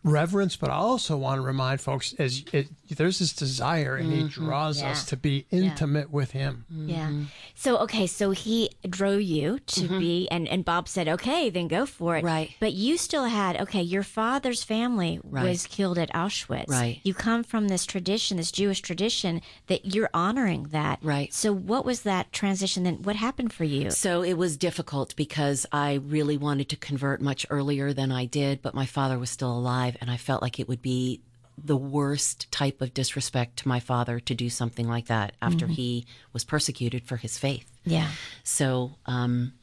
[0.04, 4.19] reverence, but I also want to remind folks, as it, there's this desire, and He
[4.19, 4.45] mm-hmm.
[4.45, 6.65] draws us to be intimate with Him.
[6.69, 7.08] Yeah.
[7.08, 7.23] Mm-hmm.
[7.56, 9.99] So okay, so he drove you to mm-hmm.
[9.99, 12.23] be, and and Bob said, okay, then go for it.
[12.23, 12.56] Right.
[12.60, 13.82] But you still had okay.
[13.82, 15.49] Your father's family Right.
[15.49, 16.69] was killed at Auschwitz.
[16.69, 16.99] Right.
[17.04, 20.99] You come from this tradition, this Jewish tradition, that you're honoring that.
[21.02, 21.34] Right.
[21.34, 22.84] So what was that transition?
[22.84, 23.91] Then what happened for you?
[23.91, 28.62] So it was difficult because I really wanted to convert much earlier than I did,
[28.62, 31.21] but my father was still alive, and I felt like it would be
[31.63, 36.06] the worst type of disrespect to my father to do something like that after he
[36.34, 37.69] was persecuted for his faith.
[37.86, 38.10] Yeah.
[38.43, 39.54] So, um,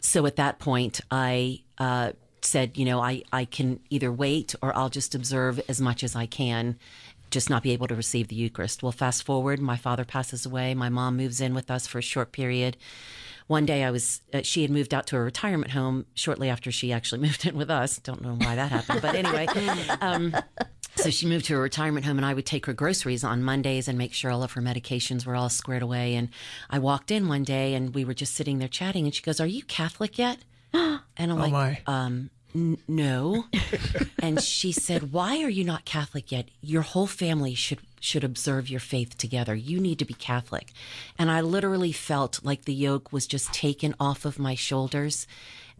[0.00, 4.76] so at that point, I uh, said, you know, I, I can either wait or
[4.76, 6.76] I'll just observe as much as I can,
[7.30, 8.82] just not be able to receive the Eucharist.
[8.82, 10.74] Well, fast forward, my father passes away.
[10.74, 12.76] My mom moves in with us for a short period.
[13.46, 16.70] One day, I was uh, she had moved out to a retirement home shortly after
[16.72, 17.98] she actually moved in with us.
[17.98, 19.46] Don't know why that happened, but anyway.
[20.00, 20.34] Um,
[20.96, 23.88] so she moved to a retirement home, and I would take her groceries on Mondays
[23.88, 26.14] and make sure all of her medications were all squared away.
[26.14, 26.28] And
[26.70, 29.40] I walked in one day, and we were just sitting there chatting, and she goes,
[29.40, 30.38] "Are you Catholic yet?"
[30.74, 31.80] And I'm Oh like, my!
[31.86, 33.44] um, no.
[34.18, 36.48] and she said, "Why are you not Catholic yet?
[36.60, 39.54] Your whole family should should observe your faith together.
[39.54, 40.72] You need to be Catholic."
[41.18, 45.26] And I literally felt like the yoke was just taken off of my shoulders.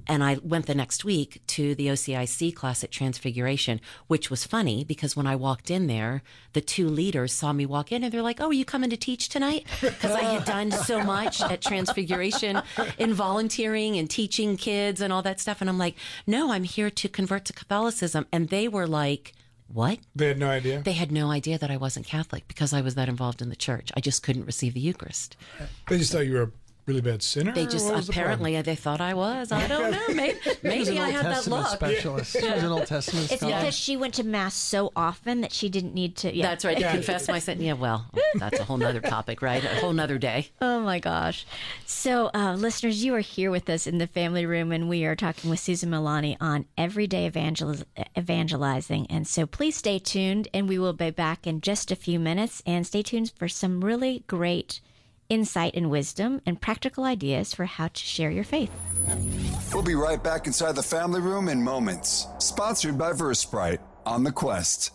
[0.07, 4.85] And I went the next week to the OCIA class at Transfiguration, which was funny
[4.85, 8.23] because when I walked in there, the two leaders saw me walk in and they're
[8.23, 9.67] like, Oh, are you coming to teach tonight?
[9.81, 12.63] Because I had done so much at Transfiguration
[12.99, 15.61] in volunteering and teaching kids and all that stuff.
[15.61, 18.27] And I'm like, No, I'm here to convert to Catholicism.
[18.33, 19.33] And they were like,
[19.69, 19.99] What?
[20.15, 20.83] They had no idea.
[20.83, 23.57] They had no idea that I wasn't Catholic because I was that involved in the
[23.57, 23.91] church.
[23.97, 25.37] I just couldn't receive the Eucharist.
[25.89, 26.53] They just thought you were
[26.87, 27.53] really bad sinner.
[27.53, 29.53] They just what was the apparently they thought I was.
[29.53, 30.03] I don't know.
[30.15, 31.71] Maybe, She was maybe an I Old had that Testament look.
[31.71, 32.33] specialist.
[32.41, 33.57] She was an Old Testament It's scholar.
[33.61, 36.35] because she went to mass so often that she didn't need to.
[36.35, 36.47] Yeah.
[36.49, 36.77] That's right.
[36.79, 37.61] To confess my sin.
[37.61, 39.63] Yeah, well, that's a whole nother topic, right?
[39.65, 40.49] A whole nother day.
[40.61, 41.47] Oh my gosh.
[41.87, 45.15] So, uh, listeners, you are here with us in the family room, and we are
[45.17, 47.85] talking with Susan Milani on everyday evangeliz-
[48.19, 49.07] evangelizing.
[49.09, 52.63] And so, please stay tuned, and we will be back in just a few minutes.
[52.67, 54.81] And stay tuned for some really great
[55.29, 58.71] insight and wisdom and practical ideas for how to share your faith.
[59.73, 62.27] We'll be right back inside the family room in moments.
[62.39, 64.93] Sponsored by Versprite on the Quest.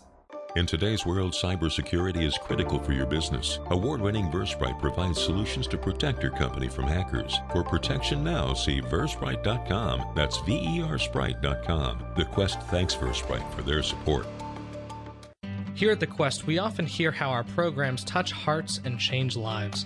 [0.56, 3.60] In today's world, cybersecurity is critical for your business.
[3.70, 7.40] Award winning Versprite provides solutions to protect your company from hackers.
[7.52, 10.14] For protection now, see Versprite.com.
[10.16, 12.14] That's V E R Sprite.com.
[12.18, 14.26] The Quest thanks Versprite for their support.
[15.76, 19.86] Here at the Quest, we often hear how our programs touch hearts and change lives.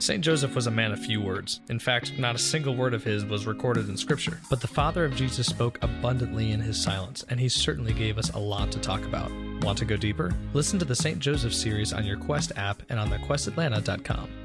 [0.00, 0.24] St.
[0.24, 1.60] Joseph was a man of few words.
[1.68, 4.40] In fact, not a single word of his was recorded in Scripture.
[4.48, 8.30] But the father of Jesus spoke abundantly in his silence, and he certainly gave us
[8.30, 9.30] a lot to talk about.
[9.60, 10.34] Want to go deeper?
[10.54, 11.18] Listen to the St.
[11.18, 14.39] Joseph series on your Quest app and on thequestatlanta.com.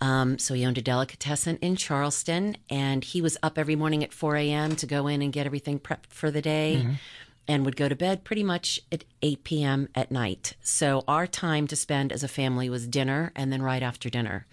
[0.00, 4.14] Um, so he owned a delicatessen in Charleston and he was up every morning at
[4.14, 4.76] 4 a.m.
[4.76, 6.86] to go in and get everything prepped for the day.
[7.48, 9.88] And would go to bed pretty much at 8 p.m.
[9.94, 10.54] at night.
[10.62, 14.46] So, our time to spend as a family was dinner and then right after dinner.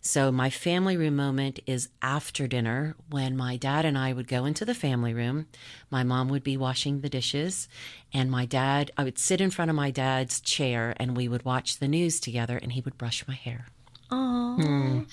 [0.00, 4.44] So my family room moment is after dinner when my dad and I would go
[4.44, 5.46] into the family room.
[5.90, 7.68] My mom would be washing the dishes
[8.12, 11.44] and my dad, I would sit in front of my dad's chair and we would
[11.44, 13.66] watch the news together and he would brush my hair.
[14.10, 14.56] Oh,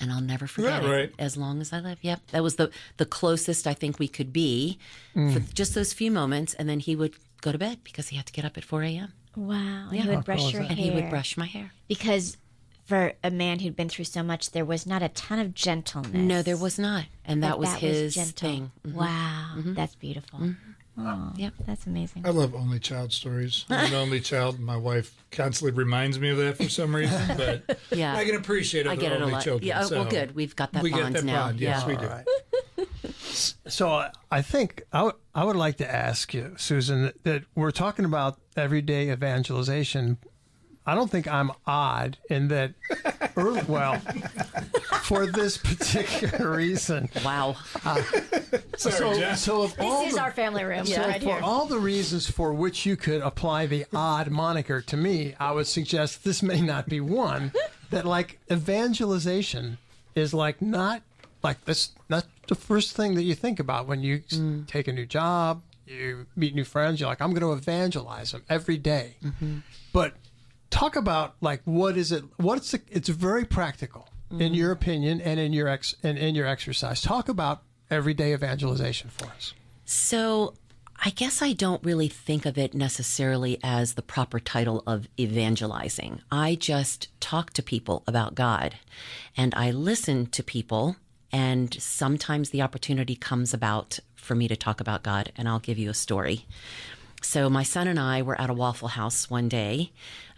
[0.00, 1.12] And I'll never forget that it right?
[1.18, 1.98] as long as I live.
[2.00, 2.28] Yep.
[2.28, 4.78] That was the, the closest I think we could be
[5.12, 5.30] hmm.
[5.30, 6.54] for just those few moments.
[6.54, 8.82] And then he would go to bed because he had to get up at 4
[8.82, 9.12] a.m.
[9.36, 9.88] wow!
[9.90, 11.72] And he would brush your And hair he would brush my hair.
[11.88, 12.36] because
[12.84, 16.12] for a man who'd been through so much, there was not a ton of gentleness.
[16.14, 17.06] No, there was not.
[17.24, 18.48] And that But was his gentle.
[18.48, 18.70] thing.
[18.86, 18.92] Mhm.
[18.94, 20.54] Wow, that's beautiful.
[20.98, 21.52] Oh, Yep.
[21.66, 22.24] that's amazing.
[22.24, 23.64] I love only child stories.
[23.68, 24.54] I'm an only child.
[24.56, 28.16] And my wife constantly reminds me of that for some reason, but Yeah.
[28.16, 28.88] I can appreciate it.
[28.88, 29.42] I other get it a only lot.
[29.42, 29.66] children.
[29.66, 30.34] Yeah, oh, well, good.
[30.34, 31.46] We've got that we bond get that now.
[31.48, 31.60] bond.
[31.60, 32.24] Yes, Yeah.
[32.76, 32.86] we do.
[33.36, 33.72] All right.
[33.72, 37.42] So I- I think I would I would like to ask you, Susan, that, that
[37.54, 40.18] we're talking about everyday evangelization.
[40.88, 42.74] I don't think I'm odd in that.
[43.36, 43.98] early, well,
[45.02, 47.08] for this particular reason.
[47.24, 47.56] Wow.
[47.84, 48.00] Uh,
[48.76, 49.38] Sorry, So, Jeff.
[49.38, 50.86] so of all This is the, our family room.
[50.86, 51.40] so right for here.
[51.42, 55.66] all the reasons for which you could apply the odd moniker to me, I would
[55.66, 57.52] suggest this may not be one.
[57.90, 59.78] That like evangelization
[60.14, 61.02] is like not
[61.42, 64.66] like this not the first thing that you think about when you s mm.
[64.66, 67.00] take a new job, you meet new friends.
[67.00, 69.16] You're like, I'm going to evangelize them every day.
[69.24, 69.58] Mm-hmm.
[69.92, 70.14] But
[70.70, 72.24] talk about like what is it?
[72.36, 74.54] What's the, it's very practical in mm-hmm.
[74.54, 77.00] your opinion and in your ex and in your exercise.
[77.00, 79.54] Talk about everyday evangelization for us.
[79.84, 80.54] So
[81.04, 86.22] I guess I don't really think of it necessarily as the proper title of evangelizing.
[86.30, 88.76] I just talk to people about God
[89.36, 90.96] and I listen to people.
[91.32, 95.78] And sometimes the opportunity comes about for me to talk about God, and I'll give
[95.78, 96.46] you a story.
[97.22, 99.90] So my son and I were at a Waffle House one day.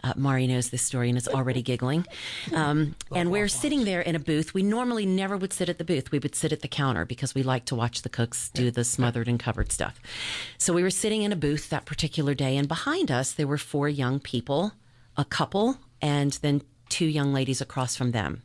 [0.03, 2.05] Uh, Mari knows this story and is already giggling.
[2.53, 4.53] Um, and we're sitting there in a booth.
[4.53, 6.11] We normally never would sit at the booth.
[6.11, 8.83] We would sit at the counter because we like to watch the cooks do the
[8.83, 9.99] smothered and covered stuff.
[10.57, 13.57] So we were sitting in a booth that particular day, and behind us there were
[13.57, 14.71] four young people,
[15.17, 18.41] a couple, and then two young ladies across from them.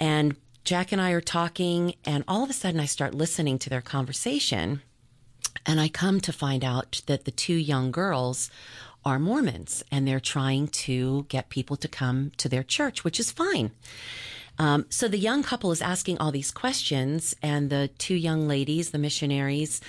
[0.00, 3.70] And Jack and I are talking, and all of a sudden I start listening to
[3.70, 4.80] their conversation.
[5.66, 8.48] And I come to find out that the two young girls
[9.04, 13.32] are Mormons and they're trying to get people to come to their church, which is
[13.32, 13.72] fine.
[14.58, 18.90] Um, so the young couple is asking all these questions, and the two young ladies,
[18.90, 19.80] the missionaries,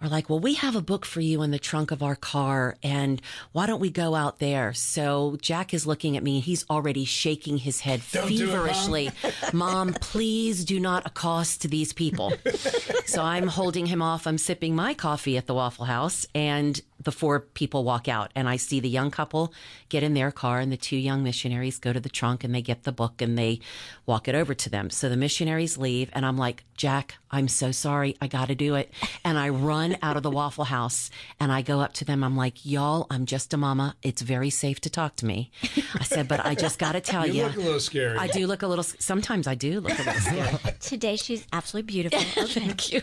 [0.00, 2.76] are like, Well, we have a book for you in the trunk of our car,
[2.82, 3.20] and
[3.52, 4.72] why don't we go out there?
[4.72, 6.40] So Jack is looking at me.
[6.40, 8.48] He's already shaking his head Don't do it, Mom.
[8.48, 9.10] feverishly.
[9.52, 12.32] Mom, please do not accost these people.
[13.04, 14.26] so I'm holding him off.
[14.26, 18.30] I'm sipping my coffee at the Waffle House, and the four people walk out.
[18.34, 19.52] And I see the young couple
[19.88, 22.62] get in their car, and the two young missionaries go to the trunk and they
[22.62, 23.60] get the book and they
[24.06, 24.90] walk it over to them.
[24.90, 28.16] So the missionaries leave, and I'm like, Jack, I'm so sorry.
[28.20, 28.92] I got to do it.
[29.24, 32.24] And I run out of the Waffle House and I go up to them.
[32.24, 33.94] I'm like, y'all, I'm just a mama.
[34.02, 35.50] It's very safe to talk to me.
[35.94, 37.44] I said, but I just got to tell You you.
[37.44, 38.18] look a little scary.
[38.18, 38.84] I do look a little.
[38.84, 40.58] Sometimes I do look a little scary.
[40.80, 42.18] Today she's absolutely beautiful.
[42.42, 42.46] Okay.
[42.60, 43.02] Thank you.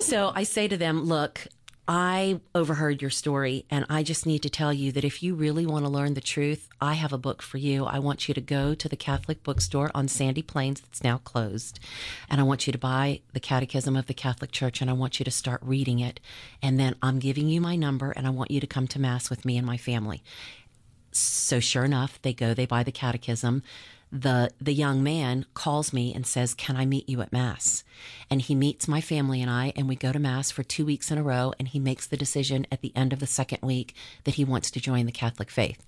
[0.00, 1.46] So I say to them, look,
[1.88, 5.66] I overheard your story, and I just need to tell you that if you really
[5.66, 7.84] want to learn the truth, I have a book for you.
[7.84, 11.80] I want you to go to the Catholic bookstore on Sandy Plains that's now closed,
[12.28, 15.18] and I want you to buy the Catechism of the Catholic Church, and I want
[15.18, 16.20] you to start reading it.
[16.62, 19.28] And then I'm giving you my number, and I want you to come to Mass
[19.28, 20.22] with me and my family.
[21.12, 23.64] So sure enough, they go, they buy the catechism.
[24.12, 27.84] The the young man calls me and says, "Can I meet you at mass?"
[28.28, 31.10] And he meets my family and I and we go to mass for 2 weeks
[31.10, 33.94] in a row and he makes the decision at the end of the second week
[34.24, 35.86] that he wants to join the Catholic faith.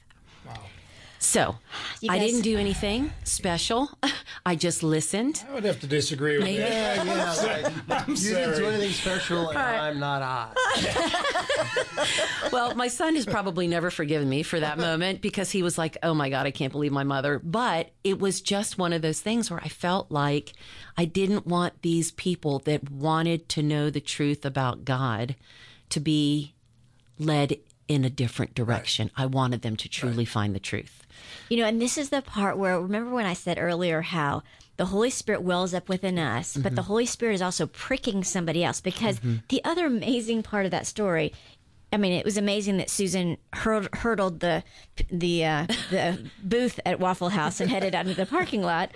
[1.22, 1.56] So,
[2.00, 3.90] You I guys- didn't do anything special.
[4.44, 5.44] I just listened.
[5.48, 6.58] I would have to disagree with Maybe.
[6.58, 7.06] that.
[7.06, 7.62] Yeah, yeah.
[7.62, 7.74] Like,
[8.08, 10.56] I'm you didn't do anything special, and I'm not odd.
[12.52, 15.96] well, my son has probably never forgiven me for that moment because he was like,
[16.02, 17.38] oh my God, I can't believe my mother.
[17.38, 20.52] But it was just one of those things where I felt like
[20.96, 25.36] I didn't want these people that wanted to know the truth about God
[25.90, 26.52] to be
[27.18, 27.58] led
[27.94, 29.10] in a different direction.
[29.16, 31.06] I wanted them to truly find the truth.
[31.48, 34.42] You know, and this is the part where remember when I said earlier how
[34.76, 38.64] the Holy Spirit wells up within us, but the Holy Spirit is also pricking somebody
[38.64, 41.32] else because the other amazing part of that story.
[41.92, 44.64] I mean, it was amazing that Susan hurled, hurdled the
[45.10, 48.92] the uh, the booth at Waffle House and headed out into the parking lot.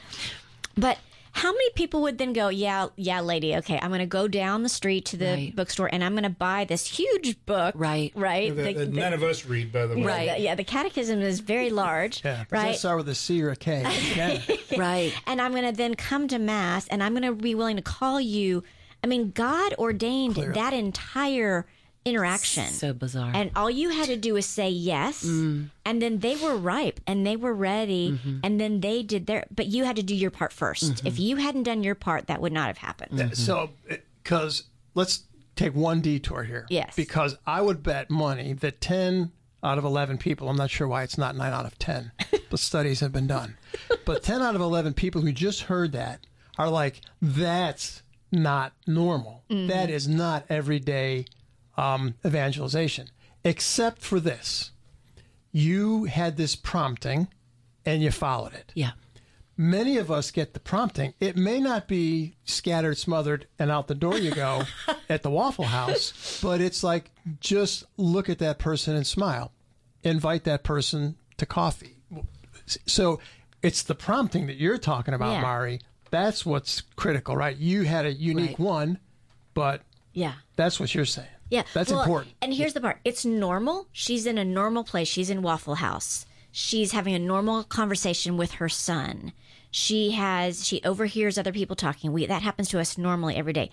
[0.79, 0.99] But
[1.37, 4.63] how many people would then go, yeah, yeah, lady, okay, I'm going to go down
[4.63, 5.55] the street to the Right.
[5.55, 8.11] bookstore and I'm going to buy this huge book, Right.
[8.15, 10.03] Right, That- The- that the- none of us read, by the way.
[10.03, 10.31] Right.
[10.37, 12.73] the- yeah, the catechism is very large, Yeah, right?
[12.73, 13.83] that start with a C or a K?
[14.17, 14.41] Yeah.
[14.79, 15.13] Right.
[15.27, 17.83] and I'm going to then come to mass and I'm going to be willing to
[17.83, 18.65] call you.
[19.05, 21.67] I mean, God ordained that entire
[22.07, 22.67] interaction.
[22.67, 23.33] So bizarre.
[23.35, 25.69] And all you had to do was say yes, mm.
[25.85, 28.39] and then they were ripe and they were ready, mm-hmm.
[28.43, 29.45] and then they did their.
[29.55, 31.07] But you had to do your part 1st mm-hmm.
[31.07, 33.37] If you hadn't done your part, that would not have happened.
[33.37, 33.97] So, mm-hmm.
[34.23, 34.63] because
[34.95, 35.25] let's
[35.57, 36.67] take one detour here.
[36.71, 36.95] Yes.
[36.95, 39.33] Because I would bet money that 10
[39.65, 42.13] out of 11 people, I'm not sure why it's not 9 out of 10,
[42.51, 43.57] but studies have been done.
[44.05, 46.21] But 10 out of 11 people who just heard that
[46.59, 49.43] are like, that's not normal.
[49.49, 51.27] That is not everyday
[51.77, 53.09] um, evangelization,
[53.45, 54.71] except for this.
[55.53, 57.29] You had this prompting
[57.85, 58.91] and you followed it yeah.
[59.57, 61.15] many of us get the prompting.
[61.21, 64.65] It may not be scattered, smothered, and out the door you go
[65.09, 67.11] at the Waffle House, but it's like
[67.41, 69.53] just look at that person and smile.
[70.03, 71.97] Invite that person to coffee.
[72.87, 73.21] So
[73.63, 75.41] it's the prompting that you're talking about, Yeah.
[75.43, 75.81] Mari.
[76.11, 77.57] That's what's critical, right?
[77.57, 78.61] You had a unique Right.
[78.61, 78.99] one,
[79.55, 80.35] but Yeah.
[80.57, 81.29] that's what you're saying.
[81.51, 82.35] Yeah, That's well, important.
[82.43, 83.87] And here's the part: it's normal.
[83.93, 85.09] She's in a normal place.
[85.09, 86.27] She's in Waffle House.
[86.51, 89.33] She's having a normal conversation with her son.
[89.71, 92.13] She has she overhears other people talking.
[92.13, 93.71] We that happens to us normally every day,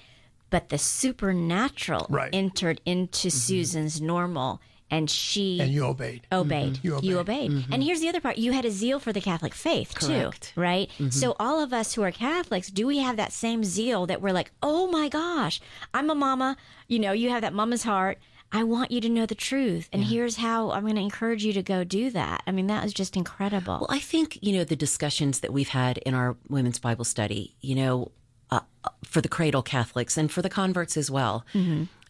[0.50, 2.30] but the supernatural Right.
[2.34, 3.38] entered into mm-hmm.
[3.38, 4.60] Susan's normal,
[4.92, 6.28] and she And you obeyed.
[6.32, 6.80] obeyed.
[6.84, 7.52] You You obeyed.
[7.52, 7.66] obeyed.
[7.72, 8.38] And here's the other part.
[8.38, 10.54] You had a zeal for the Catholic faith Correct.
[10.54, 10.90] too, right?
[11.10, 14.34] So all of us who are Catholics, do we have that same zeal that we're
[14.34, 15.60] like, "Oh my gosh,
[15.94, 16.58] I'm a mama,
[16.88, 18.20] you know, you have that mama's heart.
[18.56, 19.90] I want you to know the truth.
[19.92, 22.84] And here's how I'm going to encourage you to go do that." I mean, that
[22.84, 23.80] was just incredible.
[23.82, 27.56] Well, I think, you know, the discussions that we've had in our women's Bible study,
[27.62, 28.12] you know,
[28.52, 31.44] uh, uh, for the cradle Catholics and for the converts as well,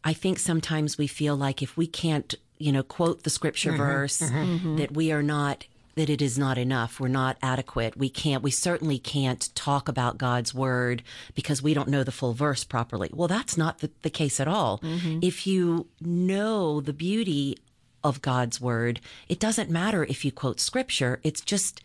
[0.04, 3.82] I think sometimes we feel like if we can't, you know, quote the scripture mm-hmm,
[3.82, 4.36] verse, mm-hmm.
[4.36, 4.76] Mm-hmm.
[4.78, 5.66] that we are not.
[5.96, 7.00] That it is not enough.
[7.00, 7.96] We're not adequate.
[7.96, 11.04] We can't, we certainly can't talk about God's word
[11.36, 13.12] because we don't know the full verse properly.
[13.14, 14.82] Well, that's not the, the case at all.
[15.22, 17.60] If you know the beauty
[18.04, 21.20] of God's word, it doesn't matter if you quote scripture.
[21.22, 21.84] It's just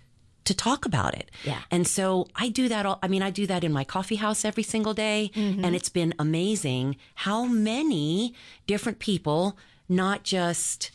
[0.49, 1.31] to talk about it.
[1.45, 1.61] Yeah.
[1.71, 4.47] And so I do that all I mean I do that in my coffee house
[4.47, 8.35] every single day and it's been amazing how many
[8.67, 9.59] different people
[9.89, 10.91] not just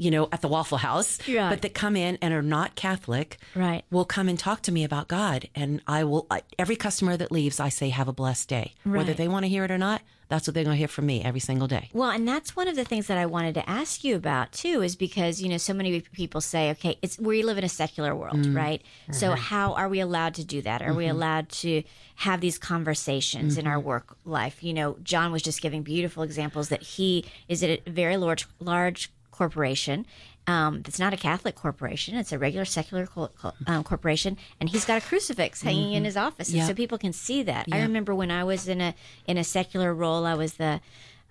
[0.00, 1.50] you know at the Waffle House Right.
[1.50, 3.84] but that come in and are not Catholic Right.
[3.90, 7.30] will come and talk to me about God and I will I, every customer that
[7.30, 8.74] leaves I say have a blessed day.
[8.84, 11.06] Whether they want to hear it or not, that's what they're going to hear from
[11.06, 11.90] me every single day.
[11.92, 14.80] Well, and that's one of the things that I wanted to ask you about too,
[14.80, 18.14] is because you know so many people say, okay, it's we live in a secular
[18.14, 18.56] world, mm-hmm.
[18.56, 18.82] right?
[19.10, 19.40] So mm-hmm.
[19.40, 20.82] how are we allowed to do that?
[20.82, 21.16] Are we mm-hmm.
[21.16, 21.82] allowed to
[22.16, 24.62] have these conversations in our work life?
[24.62, 28.46] You know, John was just giving beautiful examples that he is at a very large
[28.60, 30.04] large corporation.
[30.46, 34.68] Um, it's not a Catholic corporation; it's a regular secular co- co- um, corporation, and
[34.68, 36.66] he's got a crucifix hanging in his office, Yeah.
[36.66, 37.66] so people can see that.
[37.72, 38.94] I remember when I was in a
[39.26, 40.80] in a secular role, I was the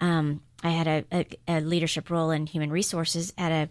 [0.01, 3.69] um, I had a, a, a leadership role in human resources at a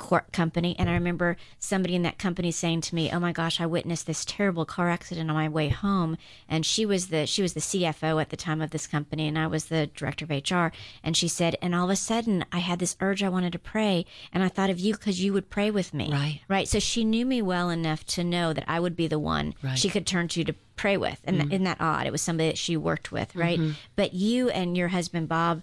[0.00, 3.60] court company and i remember somebody in that company saying to me oh my gosh
[3.60, 6.16] i witnessed this terrible car accident on my way home
[6.48, 9.38] and she was the she was the cfo at the time of this company and
[9.38, 10.74] i was the director of hr
[11.04, 13.58] and she said and all of a sudden i had this urge i wanted to
[13.58, 16.40] pray and i thought of you because you would pray with me Right.
[16.48, 19.54] right so she knew me well enough to know that i would be the one
[19.62, 19.78] Right.
[19.78, 21.52] she could turn to to pray with and mm-hmm.
[21.52, 23.72] isn't that odd it was somebody that she worked with right mm-hmm.
[23.96, 25.60] but you and your husband bob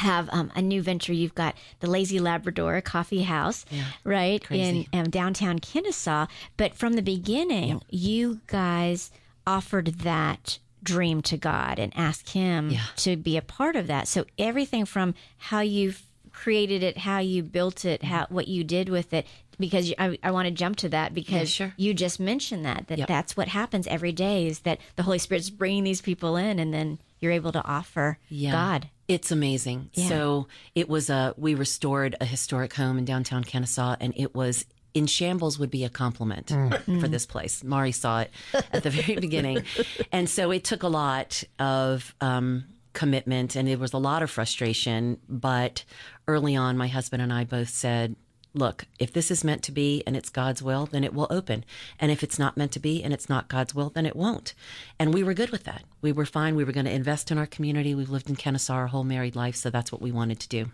[0.00, 1.12] have um, a new venture.
[1.12, 3.64] You've got the Lazy Labrador Coffee House,
[4.04, 4.88] right Crazy.
[4.92, 6.26] in um, downtown Kennesaw.
[6.56, 9.10] But from the beginning, you guys
[9.46, 12.80] offered that dream to God and asked Him Yeah.
[12.96, 14.08] to be a part of that.
[14.08, 15.94] So everything from how you
[16.32, 19.26] created it, how you built it, how what you did with it.
[19.58, 21.74] Because you, I, I want to jump to that because sure.
[21.76, 23.08] you just mentioned that that Yep.
[23.08, 26.72] that's what happens every day is that the Holy Spirit's bringing these people in and
[26.72, 28.52] then you're able to offer Yeah.
[28.52, 28.88] God.
[29.10, 29.90] It's amazing.
[29.94, 30.08] Yeah.
[30.08, 30.46] So
[30.76, 35.06] it was a we restored a historic home in downtown Kennesaw, and it was in
[35.06, 36.48] shambles would be a compliment
[36.84, 37.64] for this place.
[37.64, 38.30] Mari saw it
[38.72, 39.64] at the very beginning,
[40.12, 44.30] and so it took a lot of um, commitment, and it was a lot of
[44.30, 45.18] frustration.
[45.28, 45.84] But
[46.28, 48.14] early on, my husband and I both said.
[48.52, 51.64] Look, if this is meant to be and it's God's will, then it will open.
[52.00, 54.54] And if it's not meant to be and it's not God's will, then it won't.
[54.98, 55.84] And we were good with that.
[56.02, 56.56] We were fine.
[56.56, 57.94] We were going to invest in our community.
[57.94, 60.66] We've lived in Kennesaw our whole married life, so that's what we wanted to do.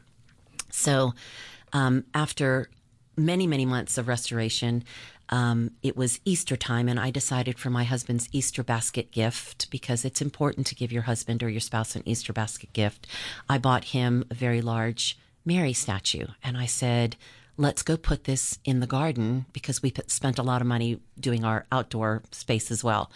[0.70, 1.12] So,
[1.72, 2.70] um, after
[3.16, 4.84] many, many months of restoration,
[5.28, 10.04] um, it was Easter time, and I decided for my husband's Easter basket gift because
[10.04, 13.06] it's important to give your husband or your spouse an Easter basket gift.
[13.48, 17.16] I bought him a very large Mary statue, and I said,
[17.58, 21.00] Let's go put this in the garden because we put, spent a lot of money
[21.18, 23.10] doing our outdoor space as well.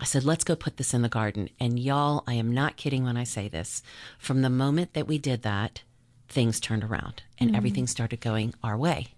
[0.00, 1.48] I said, let's go put this in the garden.
[1.58, 3.82] And y'all, I am not kidding when I say this.
[4.18, 5.82] From the moment that we did that,
[6.28, 7.56] things turned around and mm-hmm.
[7.56, 9.08] everything started going our way.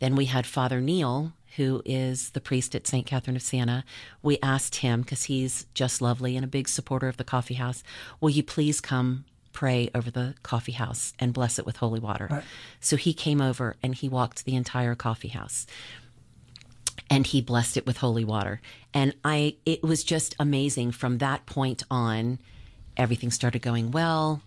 [0.00, 3.06] Then we had Father Neil, who is the priest at St.
[3.06, 3.84] Catherine of Siena.
[4.22, 7.82] We asked him, because he's just lovely and a big supporter of the coffee house,
[8.20, 9.24] will you please come
[9.56, 12.26] pray over the coffee house and bless it with holy water?
[12.78, 15.66] So he came over and he walked the entire coffee house
[17.08, 18.60] and he blessed it with holy water.
[18.92, 20.92] And I, it was just amazing.
[20.92, 22.38] From that point on,
[22.96, 24.42] everything started going well.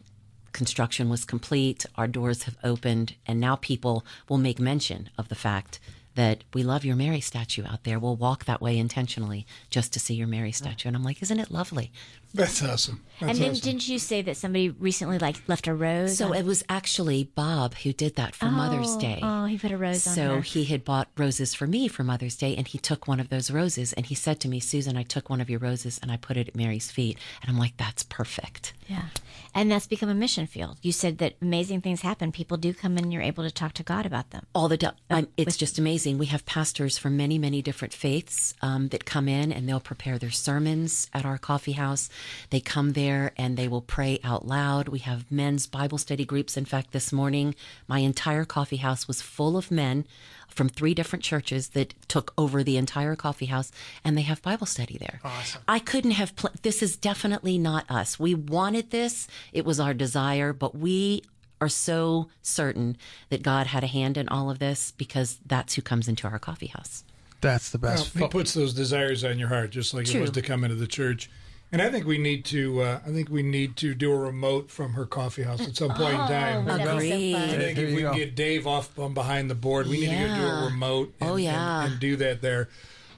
[0.51, 1.85] Construction was complete.
[1.95, 5.79] Our doors have opened, and now people will make mention of the fact
[6.15, 7.99] that we love your Mary statue out there.
[7.99, 10.87] We'll walk that way intentionally just to see your Mary statue.
[10.89, 11.91] And I'm like, isn't it lovely?
[12.33, 13.03] That's awesome.
[13.19, 13.63] That's and then awesome.
[13.63, 16.17] didn't you say that somebody recently like left a rose?
[16.17, 19.19] So on- it was actually Bob who did that for Mother's Oh, Day.
[19.21, 22.35] Oh, he put a rose on So he had bought roses for me for Mother's
[22.35, 25.03] Day, and he took one of those roses and he said to me, Susan, I
[25.03, 27.17] took one of your roses and I put it at Mary's feet.
[27.41, 28.73] And I'm like, that's perfect.
[28.87, 29.05] Yeah.
[29.53, 30.77] And that's become a mission field.
[30.81, 32.31] You said that amazing things happen.
[32.31, 34.45] People do come in and you're able to talk to God about them.
[34.53, 35.27] All the time.
[35.37, 36.17] It's just amazing.
[36.17, 40.17] We have pastors from many, many different faiths um, that come in and they'll prepare
[40.17, 42.09] their sermons at our coffee house.
[42.49, 44.87] They come there and they will pray out loud.
[44.89, 46.57] We have men's Bible study groups.
[46.57, 47.55] In fact, this morning,
[47.87, 50.05] my entire coffee house was full of men
[50.47, 53.71] from three different churches that took over the entire coffee house
[54.03, 55.19] and they have Bible study there.
[55.23, 55.61] Awesome.
[55.67, 58.19] I couldn't have, pl- this is definitely not us.
[58.19, 61.21] We wanted this, it was our desire, but we
[61.61, 62.97] are so certain
[63.29, 66.39] that God had a hand in all of this because that's who comes into our
[66.39, 67.03] coffee house.
[67.41, 68.17] That's the Well, best.
[68.17, 70.87] he puts those desires on your heart, just like it was to come into the
[70.87, 71.29] church.
[71.71, 72.81] And I think we need to.
[72.81, 75.91] Uh, I think we need to do a remote from her coffee house at some
[75.91, 76.65] point in time.
[76.65, 77.35] that'd be so Agreed.
[77.35, 80.15] I think if we can get Dave off um, behind the board, we need to
[80.15, 80.61] go do Yeah.
[80.61, 81.13] a remote.
[81.21, 81.83] And, Oh, yeah.
[81.83, 82.69] and, and do that there.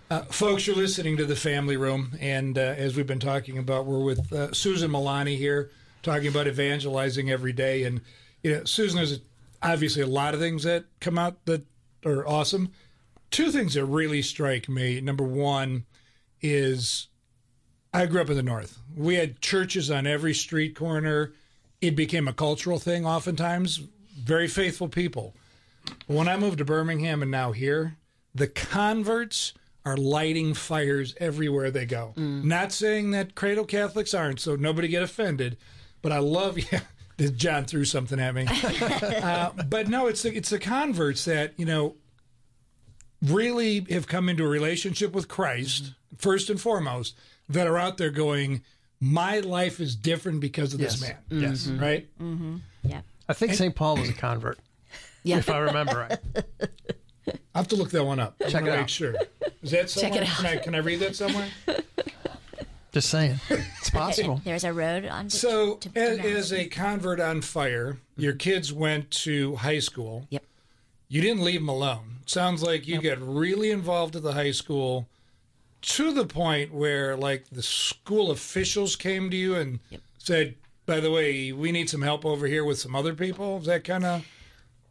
[0.09, 3.85] Uh, folks, you're listening to the Family Room, and uh, as we've been talking about,
[3.85, 5.71] we're with uh, Susan Milani here,
[6.03, 7.83] talking about evangelizing every day.
[7.83, 8.01] And
[8.43, 9.21] you know, Susan, there's
[9.63, 11.63] obviously a lot of things that come out that
[12.05, 12.73] are awesome.
[13.29, 14.99] Two things that really strike me.
[14.99, 15.85] Number one
[16.41, 17.07] is
[17.93, 18.79] I grew up in the North.
[18.95, 21.33] We had churches on every street corner.
[21.81, 23.81] It became a cultural thing, oftentimes.
[24.17, 25.33] Very faithful people.
[26.07, 27.97] When I moved to Birmingham and now here,
[28.33, 32.13] the converts are lighting fires everywhere they go.
[32.47, 35.57] Not saying that cradle Catholics aren't, so nobody get offended.
[36.01, 36.81] But I love, yeah,
[37.35, 38.47] John threw something at me.
[39.21, 41.95] uh, but no, it's the, it's the converts that you know
[43.21, 47.15] really have come into a relationship with Christ first and foremost
[47.53, 48.63] that are out there going,
[48.99, 51.13] my life is different because of this Yes.
[51.29, 51.41] man.
[51.41, 51.67] Yes.
[51.67, 52.07] Right?
[52.19, 52.57] Mm-hmm.
[52.83, 53.01] Yeah.
[53.29, 53.73] I think St.
[53.75, 54.59] Paul was a convert,
[55.23, 55.37] Yeah.
[55.37, 56.19] if I remember right.
[57.53, 58.35] I have to look that one up.
[58.41, 58.89] I Check wanna it make out.
[58.89, 59.15] sure.
[59.61, 60.23] Is that somewhere?
[60.23, 60.35] it out.
[60.37, 61.47] Can I can I read that somewhere?
[62.91, 63.39] Just saying.
[63.49, 64.41] It's possible.
[64.43, 65.29] There's a road on.
[65.29, 70.27] So, to- to as, as a convert on fire, your kids went to high school.
[70.29, 70.43] Yep.
[71.07, 72.17] you didn't leave them alone.
[72.25, 75.07] Sounds like you got really involved at the high school
[75.81, 79.79] to the point where like the school officials came to you and
[80.17, 80.55] said,
[80.85, 83.83] "By the way, we need some help over here with some other people." Is that
[83.83, 84.25] kind of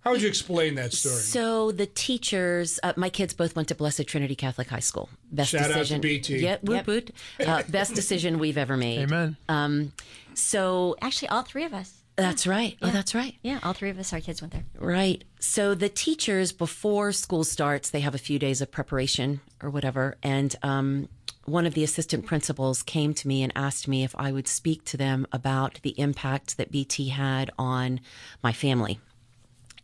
[0.01, 1.17] how would you explain that story?
[1.17, 5.11] So the teachers, uh, my kids both went to Blessed Trinity Catholic High School.
[5.31, 6.01] Best Shout out to decision.
[6.01, 6.39] BT.
[6.39, 7.11] Yep, woot, woot.
[7.39, 9.01] Uh, best decision we've ever made.
[9.01, 9.37] Amen.
[9.49, 9.93] Um,
[10.33, 12.00] so Actually, all three of us.
[12.21, 12.77] That's right.
[12.83, 13.35] Oh, that's right.
[13.43, 14.65] Yeah, all three of us, our kids went there.
[14.79, 15.25] Right.
[15.39, 20.17] So the teachers, before school starts, they have a few days of preparation or whatever.
[20.23, 21.09] And um,
[21.45, 24.85] one of the assistant principals came to me and asked me if I would speak
[24.87, 28.01] to them about the impact that BT had on
[28.43, 29.01] my family.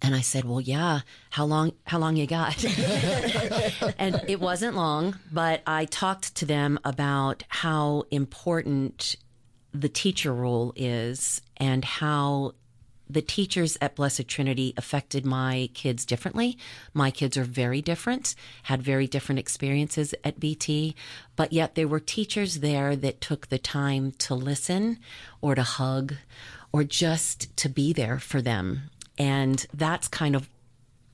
[0.03, 1.01] And I said, "Well, yeah.
[1.30, 1.72] How long?
[1.87, 2.62] How long you got?"
[3.99, 9.16] and it wasn't long, but I talked to them about how important
[9.80, 12.52] the teacher role is and how
[13.08, 16.58] the teachers at Blessed Trinity affected my kids differently.
[16.92, 20.96] My kids are very different, had very different experiences at BT,
[21.36, 24.98] but yet there were teachers there that took the time to listen
[25.40, 26.14] or to hug
[26.72, 28.90] or just to be there for them.
[29.18, 30.48] And that's kind of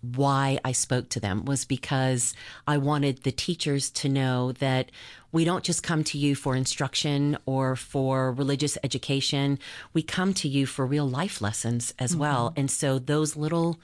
[0.03, 2.35] why I spoke to them was because
[2.67, 4.91] I wanted the teachers to know that
[5.31, 9.59] we don't just come to you for instruction or for religious education.
[9.95, 12.53] We come to you for real life lessons as well.
[12.57, 13.79] And so those little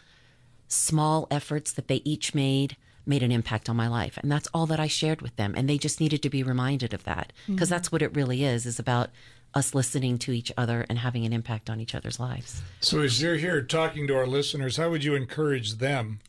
[0.66, 4.18] small efforts that they each made made an impact on my life.
[4.20, 5.54] And that's all that I shared with them.
[5.56, 7.70] And they just needed to be reminded of that because Mhm.
[7.70, 9.08] that's what it really is, is about
[9.54, 12.62] us listening to each other and having an impact on each other's lives.
[12.80, 16.20] So, as you're here talking to our listeners, how would you encourage them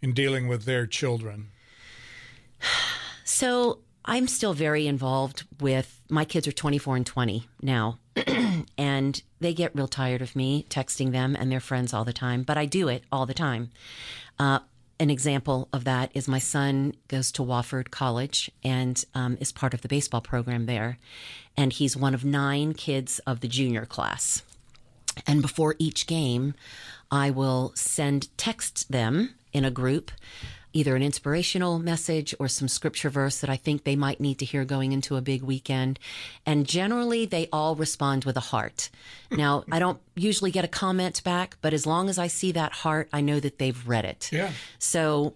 [0.00, 1.48] in dealing with their children?
[3.24, 7.98] So I'm still very involved with my kids are 24 and 20 now,
[8.78, 12.42] and they get real tired of me texting them and their friends all the time,
[12.42, 13.70] but I do it all the time.
[14.38, 14.60] Uh,
[15.02, 19.74] an example of that is my son goes to Wofford College and um, is part
[19.74, 20.96] of the baseball program there.
[21.56, 24.44] And he's one of nine kids of the junior class.
[25.26, 26.54] And before each game,
[27.10, 30.12] I will send text them in a group
[30.72, 34.44] either an inspirational message or some scripture verse that I think they might need to
[34.44, 35.98] hear going into a big weekend.
[36.46, 38.90] And generally, they all respond with a heart.
[39.30, 39.36] Hmm.
[39.36, 42.72] Now, I don't usually get a comment back, but as long as I see that
[42.72, 44.30] heart, I know that they've read it.
[44.32, 44.52] Yeah.
[44.78, 45.34] So,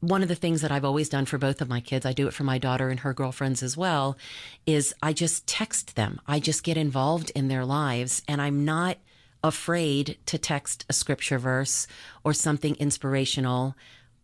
[0.00, 2.26] one of the things that I've always done for both of my kids, I do
[2.26, 4.16] it for my daughter and her girlfriends as well,
[4.66, 6.20] is I just text them.
[6.26, 8.96] I just get involved in their lives and I'm not
[9.42, 11.86] afraid to text a scripture verse
[12.24, 13.74] or something inspirational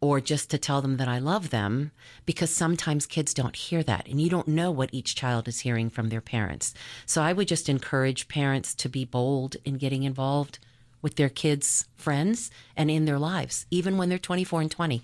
[0.01, 1.91] or just to tell them that I love them
[2.27, 5.89] because sometimes kids don't hear that and you don't know what each child is hearing
[5.91, 6.75] from their parents.
[7.07, 10.59] So I would just encourage parents to be bold in getting involved
[11.03, 15.03] with their kids' friends and in their lives, even when they're 24 and 20.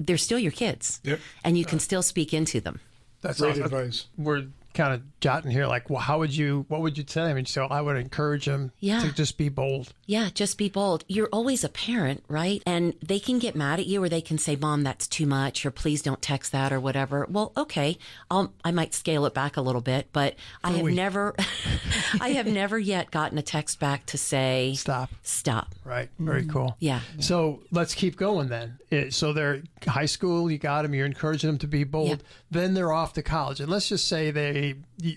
[0.00, 1.00] They're still your kids.
[1.04, 1.20] Yep.
[1.42, 2.80] And you uh, can still speak into them.
[3.20, 3.64] That's Great awesome.
[3.64, 4.06] advice.
[4.18, 7.36] We're kind of jotting here, like, well, how would you, what would you tell him?
[7.36, 9.00] And so I would encourage him Yeah.
[9.00, 9.92] to just be bold.
[10.06, 11.04] Yeah, just be bold.
[11.08, 12.62] You're always a parent, right?
[12.66, 15.64] And they can get mad at you or they can say, "Mom, that's too much,"
[15.64, 17.26] or "Please don't text that," or whatever.
[17.30, 17.96] Well, okay.
[18.30, 20.94] I'll I might scale it back a little bit, but I have we?
[20.94, 21.34] never
[22.20, 25.10] I have never yet gotten a text back to say Stop.
[25.22, 25.74] Stop.
[25.84, 26.10] Right.
[26.18, 26.50] Very mm-hmm.
[26.50, 26.76] cool.
[26.80, 27.00] Yeah.
[27.20, 28.78] So let's keep going then.
[28.90, 32.08] It- so they're high school, you got them, you're encouraging them to be bold.
[32.08, 32.16] Yeah.
[32.50, 33.60] Then they're off to college.
[33.60, 34.63] And let's just say they,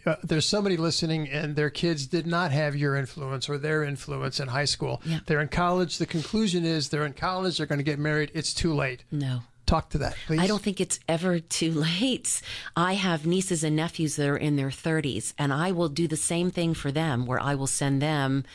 [0.06, 4.40] uh, there's somebody listening and their kids did not have your influence or their influence
[4.40, 5.02] in high school.
[5.06, 5.20] Yeah.
[5.26, 5.98] They're in college.
[5.98, 8.32] The conclusion is they're in college, they're going to get married.
[8.34, 9.04] It's too late.
[9.12, 9.42] No.
[9.68, 10.40] Talk to that, please.
[10.40, 12.42] I don't think it's ever too late.
[12.78, 16.16] I have nieces and nephews that are in their 30s, and I will do the
[16.16, 18.46] same thing for them where I will send them.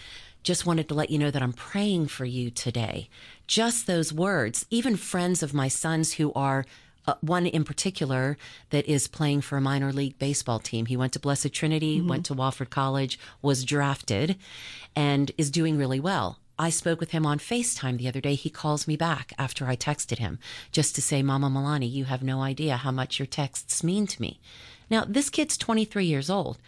[0.42, 3.10] Just wanted to let you know that I'm praying for you today.
[3.46, 4.64] Just those words.
[4.70, 6.64] Even friends of my sons who are,
[7.06, 8.36] uh, one in particular
[8.70, 10.86] that is playing for a minor league baseball team.
[10.86, 14.36] He went to Blessed Trinity, went to Wofford College, was drafted,
[14.94, 16.38] and is doing really well.
[16.58, 18.34] I spoke with him on FaceTime the other day.
[18.34, 20.38] He calls me back after I texted him
[20.70, 24.20] just to say, Mama Milani, you have no idea how much your texts mean to
[24.22, 24.38] me.
[24.90, 26.58] Now, this kid's 23 years old.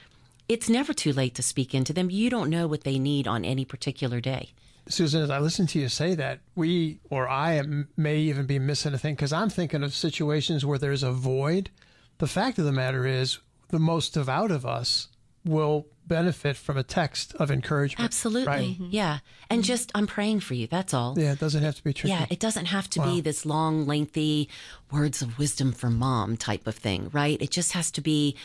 [0.49, 2.11] It's never too late to speak into them.
[2.11, 4.53] You don't know what they need on any particular day.
[4.87, 8.59] Susan, as I listen to you say that, we or I am, may even be
[8.59, 11.71] missing a thing because I'm thinking of situations where there's a void.
[12.19, 15.09] The fact of the matter is, the most devout of us
[15.45, 18.05] will benefit from a text of encouragement.
[18.05, 18.47] Absolutely.
[18.47, 18.77] Right?
[18.79, 19.19] Yeah.
[19.49, 20.67] And just, I'm praying for you.
[20.67, 21.15] That's all.
[21.19, 22.13] Yeah, it doesn't have to be tricky.
[22.15, 23.15] Yeah, it doesn't have to Wow.
[23.15, 24.49] be this long, lengthy
[24.93, 27.41] words of wisdom for mom type of thing, right?
[27.41, 28.37] It just has to be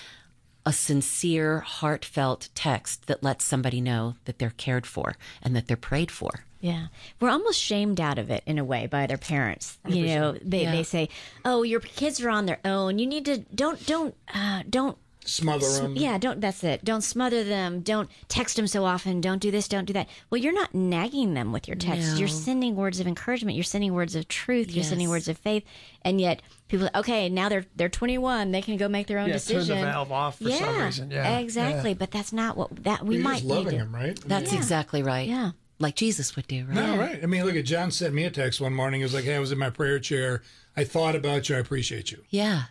[0.69, 5.75] a sincere, heartfelt text that lets somebody know that they're cared for and that they're
[5.75, 6.45] prayed for.
[6.61, 6.87] Yeah.
[7.19, 9.79] We're almost shamed out of it in a way by their parents.
[9.87, 10.71] You know, they, Yeah.
[10.73, 11.09] they say,
[11.43, 12.99] "Oh, your kids are on their own.
[12.99, 14.97] You need to don't don't uh, don't
[15.29, 15.95] Smother them.
[15.95, 16.83] yeah, don't that's it.
[16.83, 17.81] Don't smother them.
[17.81, 19.21] Don't text them so often.
[19.21, 22.19] Don't do this, don't do that." Well, you're not nagging them with your texts.
[22.19, 23.55] You're sending words of encouragement.
[23.55, 24.71] You're sending words of truth.
[24.71, 25.63] You're sending words of faith.
[26.03, 28.51] And yet people okay, now they're they're 21.
[28.51, 29.81] They can go make their own Yeah, turn the decision.
[29.83, 31.11] valve off for yeah, some reason.
[31.11, 33.77] Yeah, Exactly, but that's not what that we You're might just loving to.
[33.77, 34.19] them, right?
[34.25, 35.27] That's exactly right.
[35.27, 35.51] Yeah.
[35.81, 36.75] Like Jesus would do, right?
[36.75, 37.19] No, right.
[37.23, 38.99] I mean, look at John sent me a text one morning.
[38.99, 40.41] He was like, "Hey, I was in my prayer chair.
[40.75, 41.55] I thought about you.
[41.55, 42.21] I appreciate you.
[42.29, 42.63] Yeah,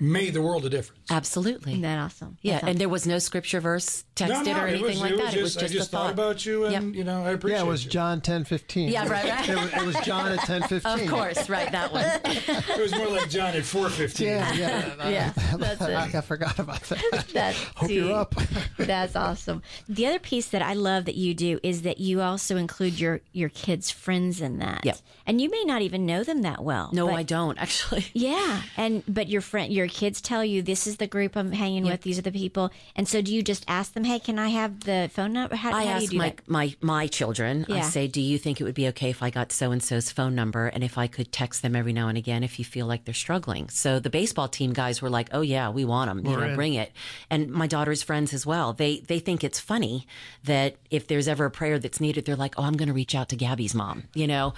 [0.00, 1.72] Made the world a difference." absolutely.
[1.72, 2.36] Isn't that awesome?
[2.42, 5.12] Yeah, That's and there was no scripture verse texted no, no, or anything was, like
[5.12, 5.24] it that.
[5.26, 6.12] Was it was just, just I just a thought thought.
[6.12, 7.90] about you, and you know, I appreciate Yeah, it was you.
[7.90, 8.88] John ten fifteen.
[8.90, 9.48] Yeah, right, right.
[9.48, 11.00] It was, it was John at ten fifteen.
[11.00, 12.04] Of course, right, that one.
[12.24, 14.28] It was more like John at four fifteen.
[14.28, 14.94] Yeah, yeah.
[15.08, 15.90] Yeah, that's it.
[15.94, 17.26] I, I forgot about that.
[17.32, 18.34] That's Hope you're up.
[18.76, 19.62] That's awesome.
[19.88, 23.20] The other piece that I love that you do is that you also include your
[23.32, 24.84] your kids' friends in that.
[24.84, 24.98] Yep.
[25.26, 26.90] And you may not even know them that well.
[26.92, 28.06] No, but- I don't actually.
[28.12, 31.84] Yeah, and but your friend, your kids tell you this is the group I'm hanging
[31.84, 32.02] with.
[32.02, 34.80] These are the people, and so do you just ask them, "Hey, can I have
[34.80, 36.48] the phone number?" How, I how do you ask do my, that?
[36.48, 37.66] my my children.
[37.68, 40.10] I say, "Do you think it would be okay if I got so and so's
[40.10, 42.86] phone number, and if I could text them every now and again if you feel
[42.86, 46.24] like they're struggling?" So the baseball team guys were like, "Oh yeah, we want them.
[46.24, 46.56] You We're know, in.
[46.56, 46.92] bring it."
[47.30, 48.72] And my daughter's friends as well.
[48.72, 50.06] They they think it's funny
[50.44, 53.14] that if there's ever a prayer that's needed, they're like, "Oh, I'm going to reach
[53.14, 54.54] out to Gabby's mom." You know,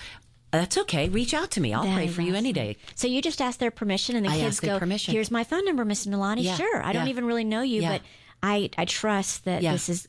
[0.50, 1.08] that's okay.
[1.08, 1.72] Reach out to me.
[1.72, 2.76] I'll That pray for you any day.
[2.94, 5.12] So you just ask their permission, and the I kids go, permission.
[5.14, 7.92] "Here's my phone number, Miss Milani." Yeah, Sure, I don't even really know you, Yeah.
[7.92, 8.02] but
[8.42, 9.72] I I trust that Yeah.
[9.72, 10.08] this is.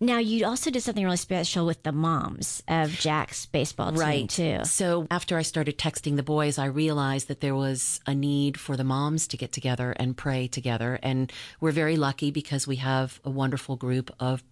[0.00, 4.28] Now you also did something really special with the moms of Jack's baseball team right
[4.28, 4.58] too.
[4.64, 8.76] so after i started texting the boys i realized that there was a need for
[8.76, 11.30] the moms to get together and pray together and
[11.60, 14.42] we're very lucky because we have a wonderful group of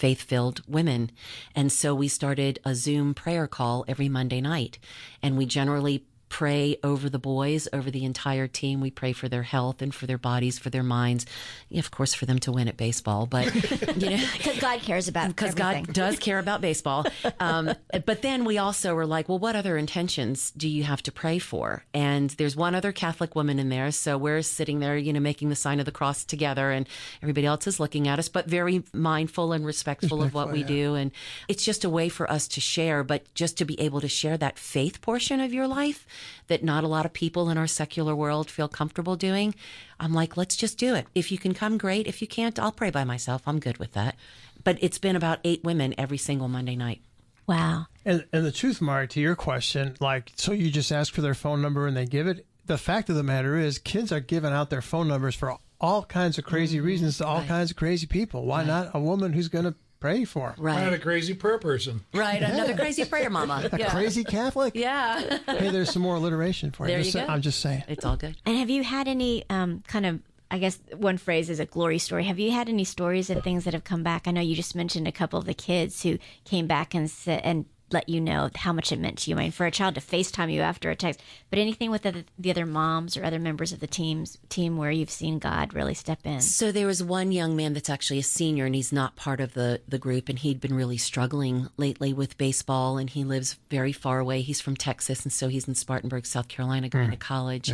[0.00, 1.10] faith-filled women.
[1.54, 4.78] And so we started a zoom prayer call every monday night.
[5.22, 9.42] And we generally pray over the boys over the entire team we pray for their
[9.42, 11.26] health and for their bodies for their minds
[11.74, 13.54] of course for them to win at baseball but
[14.00, 15.54] you know Because God cares about because.
[15.54, 17.06] God does care about baseball.
[17.38, 17.74] Um,
[18.04, 21.38] but then we also were like, well, what other intentions do you have to pray
[21.38, 21.84] for?
[21.94, 23.90] And there's one other Catholic woman in there.
[23.92, 26.86] So we're sitting there, you know, making the sign of the cross together, and
[27.22, 30.94] everybody else is looking at us, but very mindful and respectful, of what we do.
[30.94, 31.12] And
[31.48, 34.36] it's just a way for us to share, but just to be able to share
[34.36, 36.06] that faith portion of your life
[36.48, 39.54] that not a lot of people in our secular world feel comfortable doing.
[39.98, 41.06] I'm like, let's just do it.
[41.14, 42.06] If you can come, great.
[42.06, 43.42] If you can't, I'll pray by myself.
[43.46, 44.16] I'm good with that.
[44.62, 47.00] But it's been about eight women every single Monday night.
[47.46, 47.86] wow.
[48.04, 51.34] And and the truth, Mark, to your question, like, so you just ask for their
[51.34, 52.46] phone number and they give it.
[52.66, 56.04] The fact of the matter is, kids are giving out their phone numbers for all
[56.04, 56.86] kinds of crazy mm-hmm.
[56.86, 58.44] reasons to all kinds of crazy people.
[58.44, 60.66] Why not a woman who's going to pray for 'em?
[60.66, 62.00] I had a crazy prayer person.
[62.12, 62.42] Right.
[62.42, 63.68] Another crazy prayer mama.
[63.72, 64.74] A crazy Catholic?
[64.74, 65.38] Yeah.
[65.46, 66.92] Hey, there's some more alliteration for you.
[66.94, 67.32] There Just you say- go.
[67.32, 67.84] I'm just saying.
[67.88, 68.36] It's all good.
[68.46, 70.20] And have you had any um, kind of,
[70.50, 72.24] I guess one phrase is a glory story.
[72.24, 74.26] Have you had any stories of things that have come back?
[74.26, 77.42] I know you just mentioned a couple of the kids who came back and said,
[77.44, 79.36] and let you know how much it meant to you.
[79.36, 81.20] I mean, for a child to FaceTime you after a text,
[81.50, 84.90] but anything with the, the other moms or other members of the teams team where
[84.90, 86.40] you've seen God really step in.
[86.40, 89.54] So there was one young man that's actually a senior and he's not part of
[89.54, 93.92] the, the group and he'd been really struggling lately with baseball and he lives very
[93.92, 94.40] far away.
[94.42, 97.12] He's from Texas and so he's in Spartanburg, South Carolina going hmm.
[97.12, 97.72] to college.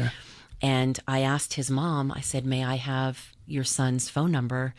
[0.62, 4.74] And I asked his mom, I said, May I have your son's phone number?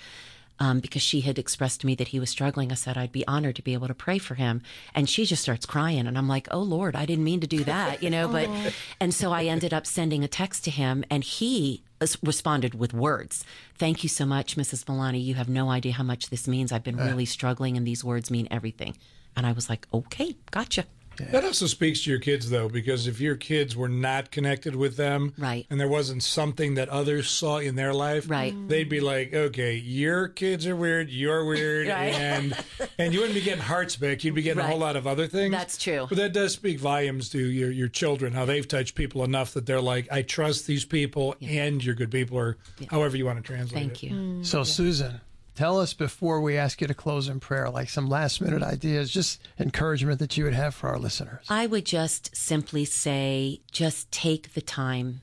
[0.60, 2.72] Um, because she had expressed to me that he was struggling.
[2.72, 4.64] I said I'd be honored to be able to pray for him.
[4.95, 6.08] And she just starts crying.
[6.08, 8.28] And I'm like, oh, Lord, I didn't mean to do that, you know?
[8.28, 8.49] But,
[8.99, 11.84] and so I ended up sending a text to him and he
[12.24, 13.45] responded with words.
[13.78, 14.86] Thank you so much, Mrs.
[14.86, 15.24] Milani.
[15.24, 16.72] You have no idea how much this means.
[16.72, 18.95] I've been really struggling and these words mean everything.
[19.36, 20.86] And I was like, okay, gotcha.
[21.32, 24.97] That also speaks to your kids, though, because if your kids were not connected with
[24.97, 25.65] them, Right.
[25.70, 28.53] and there wasn't something that others saw in their life, Right.
[28.53, 28.68] Mm.
[28.70, 32.13] they'd be like, "Okay, your kids are weird, you're weird," Right.
[32.13, 32.55] and
[32.97, 34.24] and you wouldn't be getting hearts back.
[34.24, 35.51] You'd be getting a whole lot of other things.
[35.51, 36.05] That's true.
[36.09, 39.65] But that does speak volumes to your your children, how they've touched people enough that
[39.65, 42.57] they're like, "I trust these people, and you're good people," or
[42.89, 44.07] however you want to translate Thank it.
[44.07, 44.13] you.
[44.15, 44.45] Mm.
[44.45, 45.22] So, Susan,
[45.58, 49.12] tell us before we ask you to close in prayer, like some last minute ideas,
[49.12, 51.45] just encouragement that you would have for our listeners.
[51.49, 55.22] I would just simply say just take the time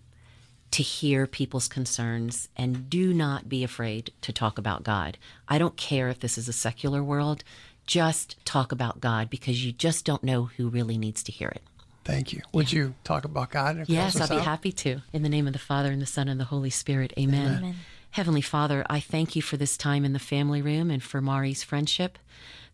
[0.72, 5.16] to hear people's concerns and do not be afraid to talk about God.
[5.48, 7.44] I don't care if this is a secular world,
[7.86, 11.62] just talk about God because you just don't know who really needs to hear it.
[12.04, 12.42] Thank you.
[12.52, 13.84] Would you talk about God?
[13.86, 14.42] Yes, I'll be out?
[14.42, 15.00] happy to.
[15.12, 17.12] In the name of the Father and the Son and the Holy Spirit.
[17.16, 17.76] Amen.
[18.14, 21.64] Heavenly Father, I thank you for this time in the family room and for Mari's
[21.64, 22.16] friendship.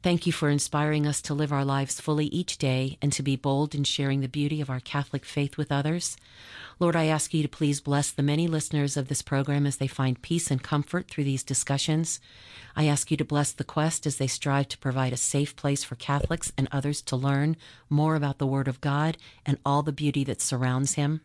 [0.02, 3.36] Thank you for inspiring us to live our lives fully each day and to be
[3.36, 6.18] bold in sharing the beauty of our Catholic faith with others.
[6.78, 9.86] Lord, I ask you to please bless the many listeners of this program as they
[9.86, 12.20] find peace and comfort through these discussions.
[12.76, 15.82] I ask you to bless the quest as they strive to provide a safe place
[15.82, 17.56] for Catholics and others to learn
[17.88, 19.16] more about the Word of God
[19.46, 21.22] and all the beauty that surrounds Him.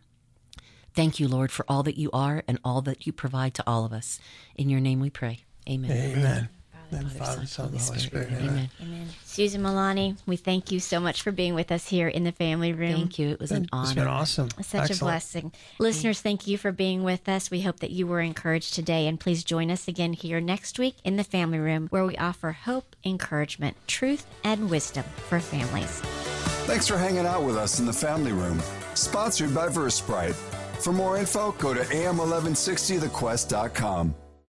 [0.96, 3.84] Thank you, Lord, for all that you are and all that you provide to all
[3.86, 4.20] of us.
[4.56, 5.40] In your name we pray.
[5.70, 5.92] Amen.
[5.92, 6.50] Amen.
[6.92, 8.28] Father, Father, Son, Holy Holy Spirit.
[8.28, 8.44] Spirit.
[8.44, 8.70] Amen.
[8.82, 9.08] Amen.
[9.26, 12.74] Susan Milani, we thank you so much for being with us here in the family
[12.74, 12.94] room.
[12.94, 13.30] Thank you.
[13.30, 14.50] It was an It's been awesome.
[14.62, 15.02] Such Excellent.
[15.02, 15.52] a blessing.
[15.80, 17.50] Listeners, thank you for being with us.
[17.52, 19.08] We hope that you were encouraged today.
[19.08, 22.52] And please join us again here next week in the family room where we offer
[22.52, 26.02] hope, encouragement, truth, and wisdom for families.
[26.68, 28.62] Thanks for hanging out with us in the family room.
[28.94, 30.36] Sponsored by Versprite.
[30.86, 34.25] For more info, go to am1160thequest.com.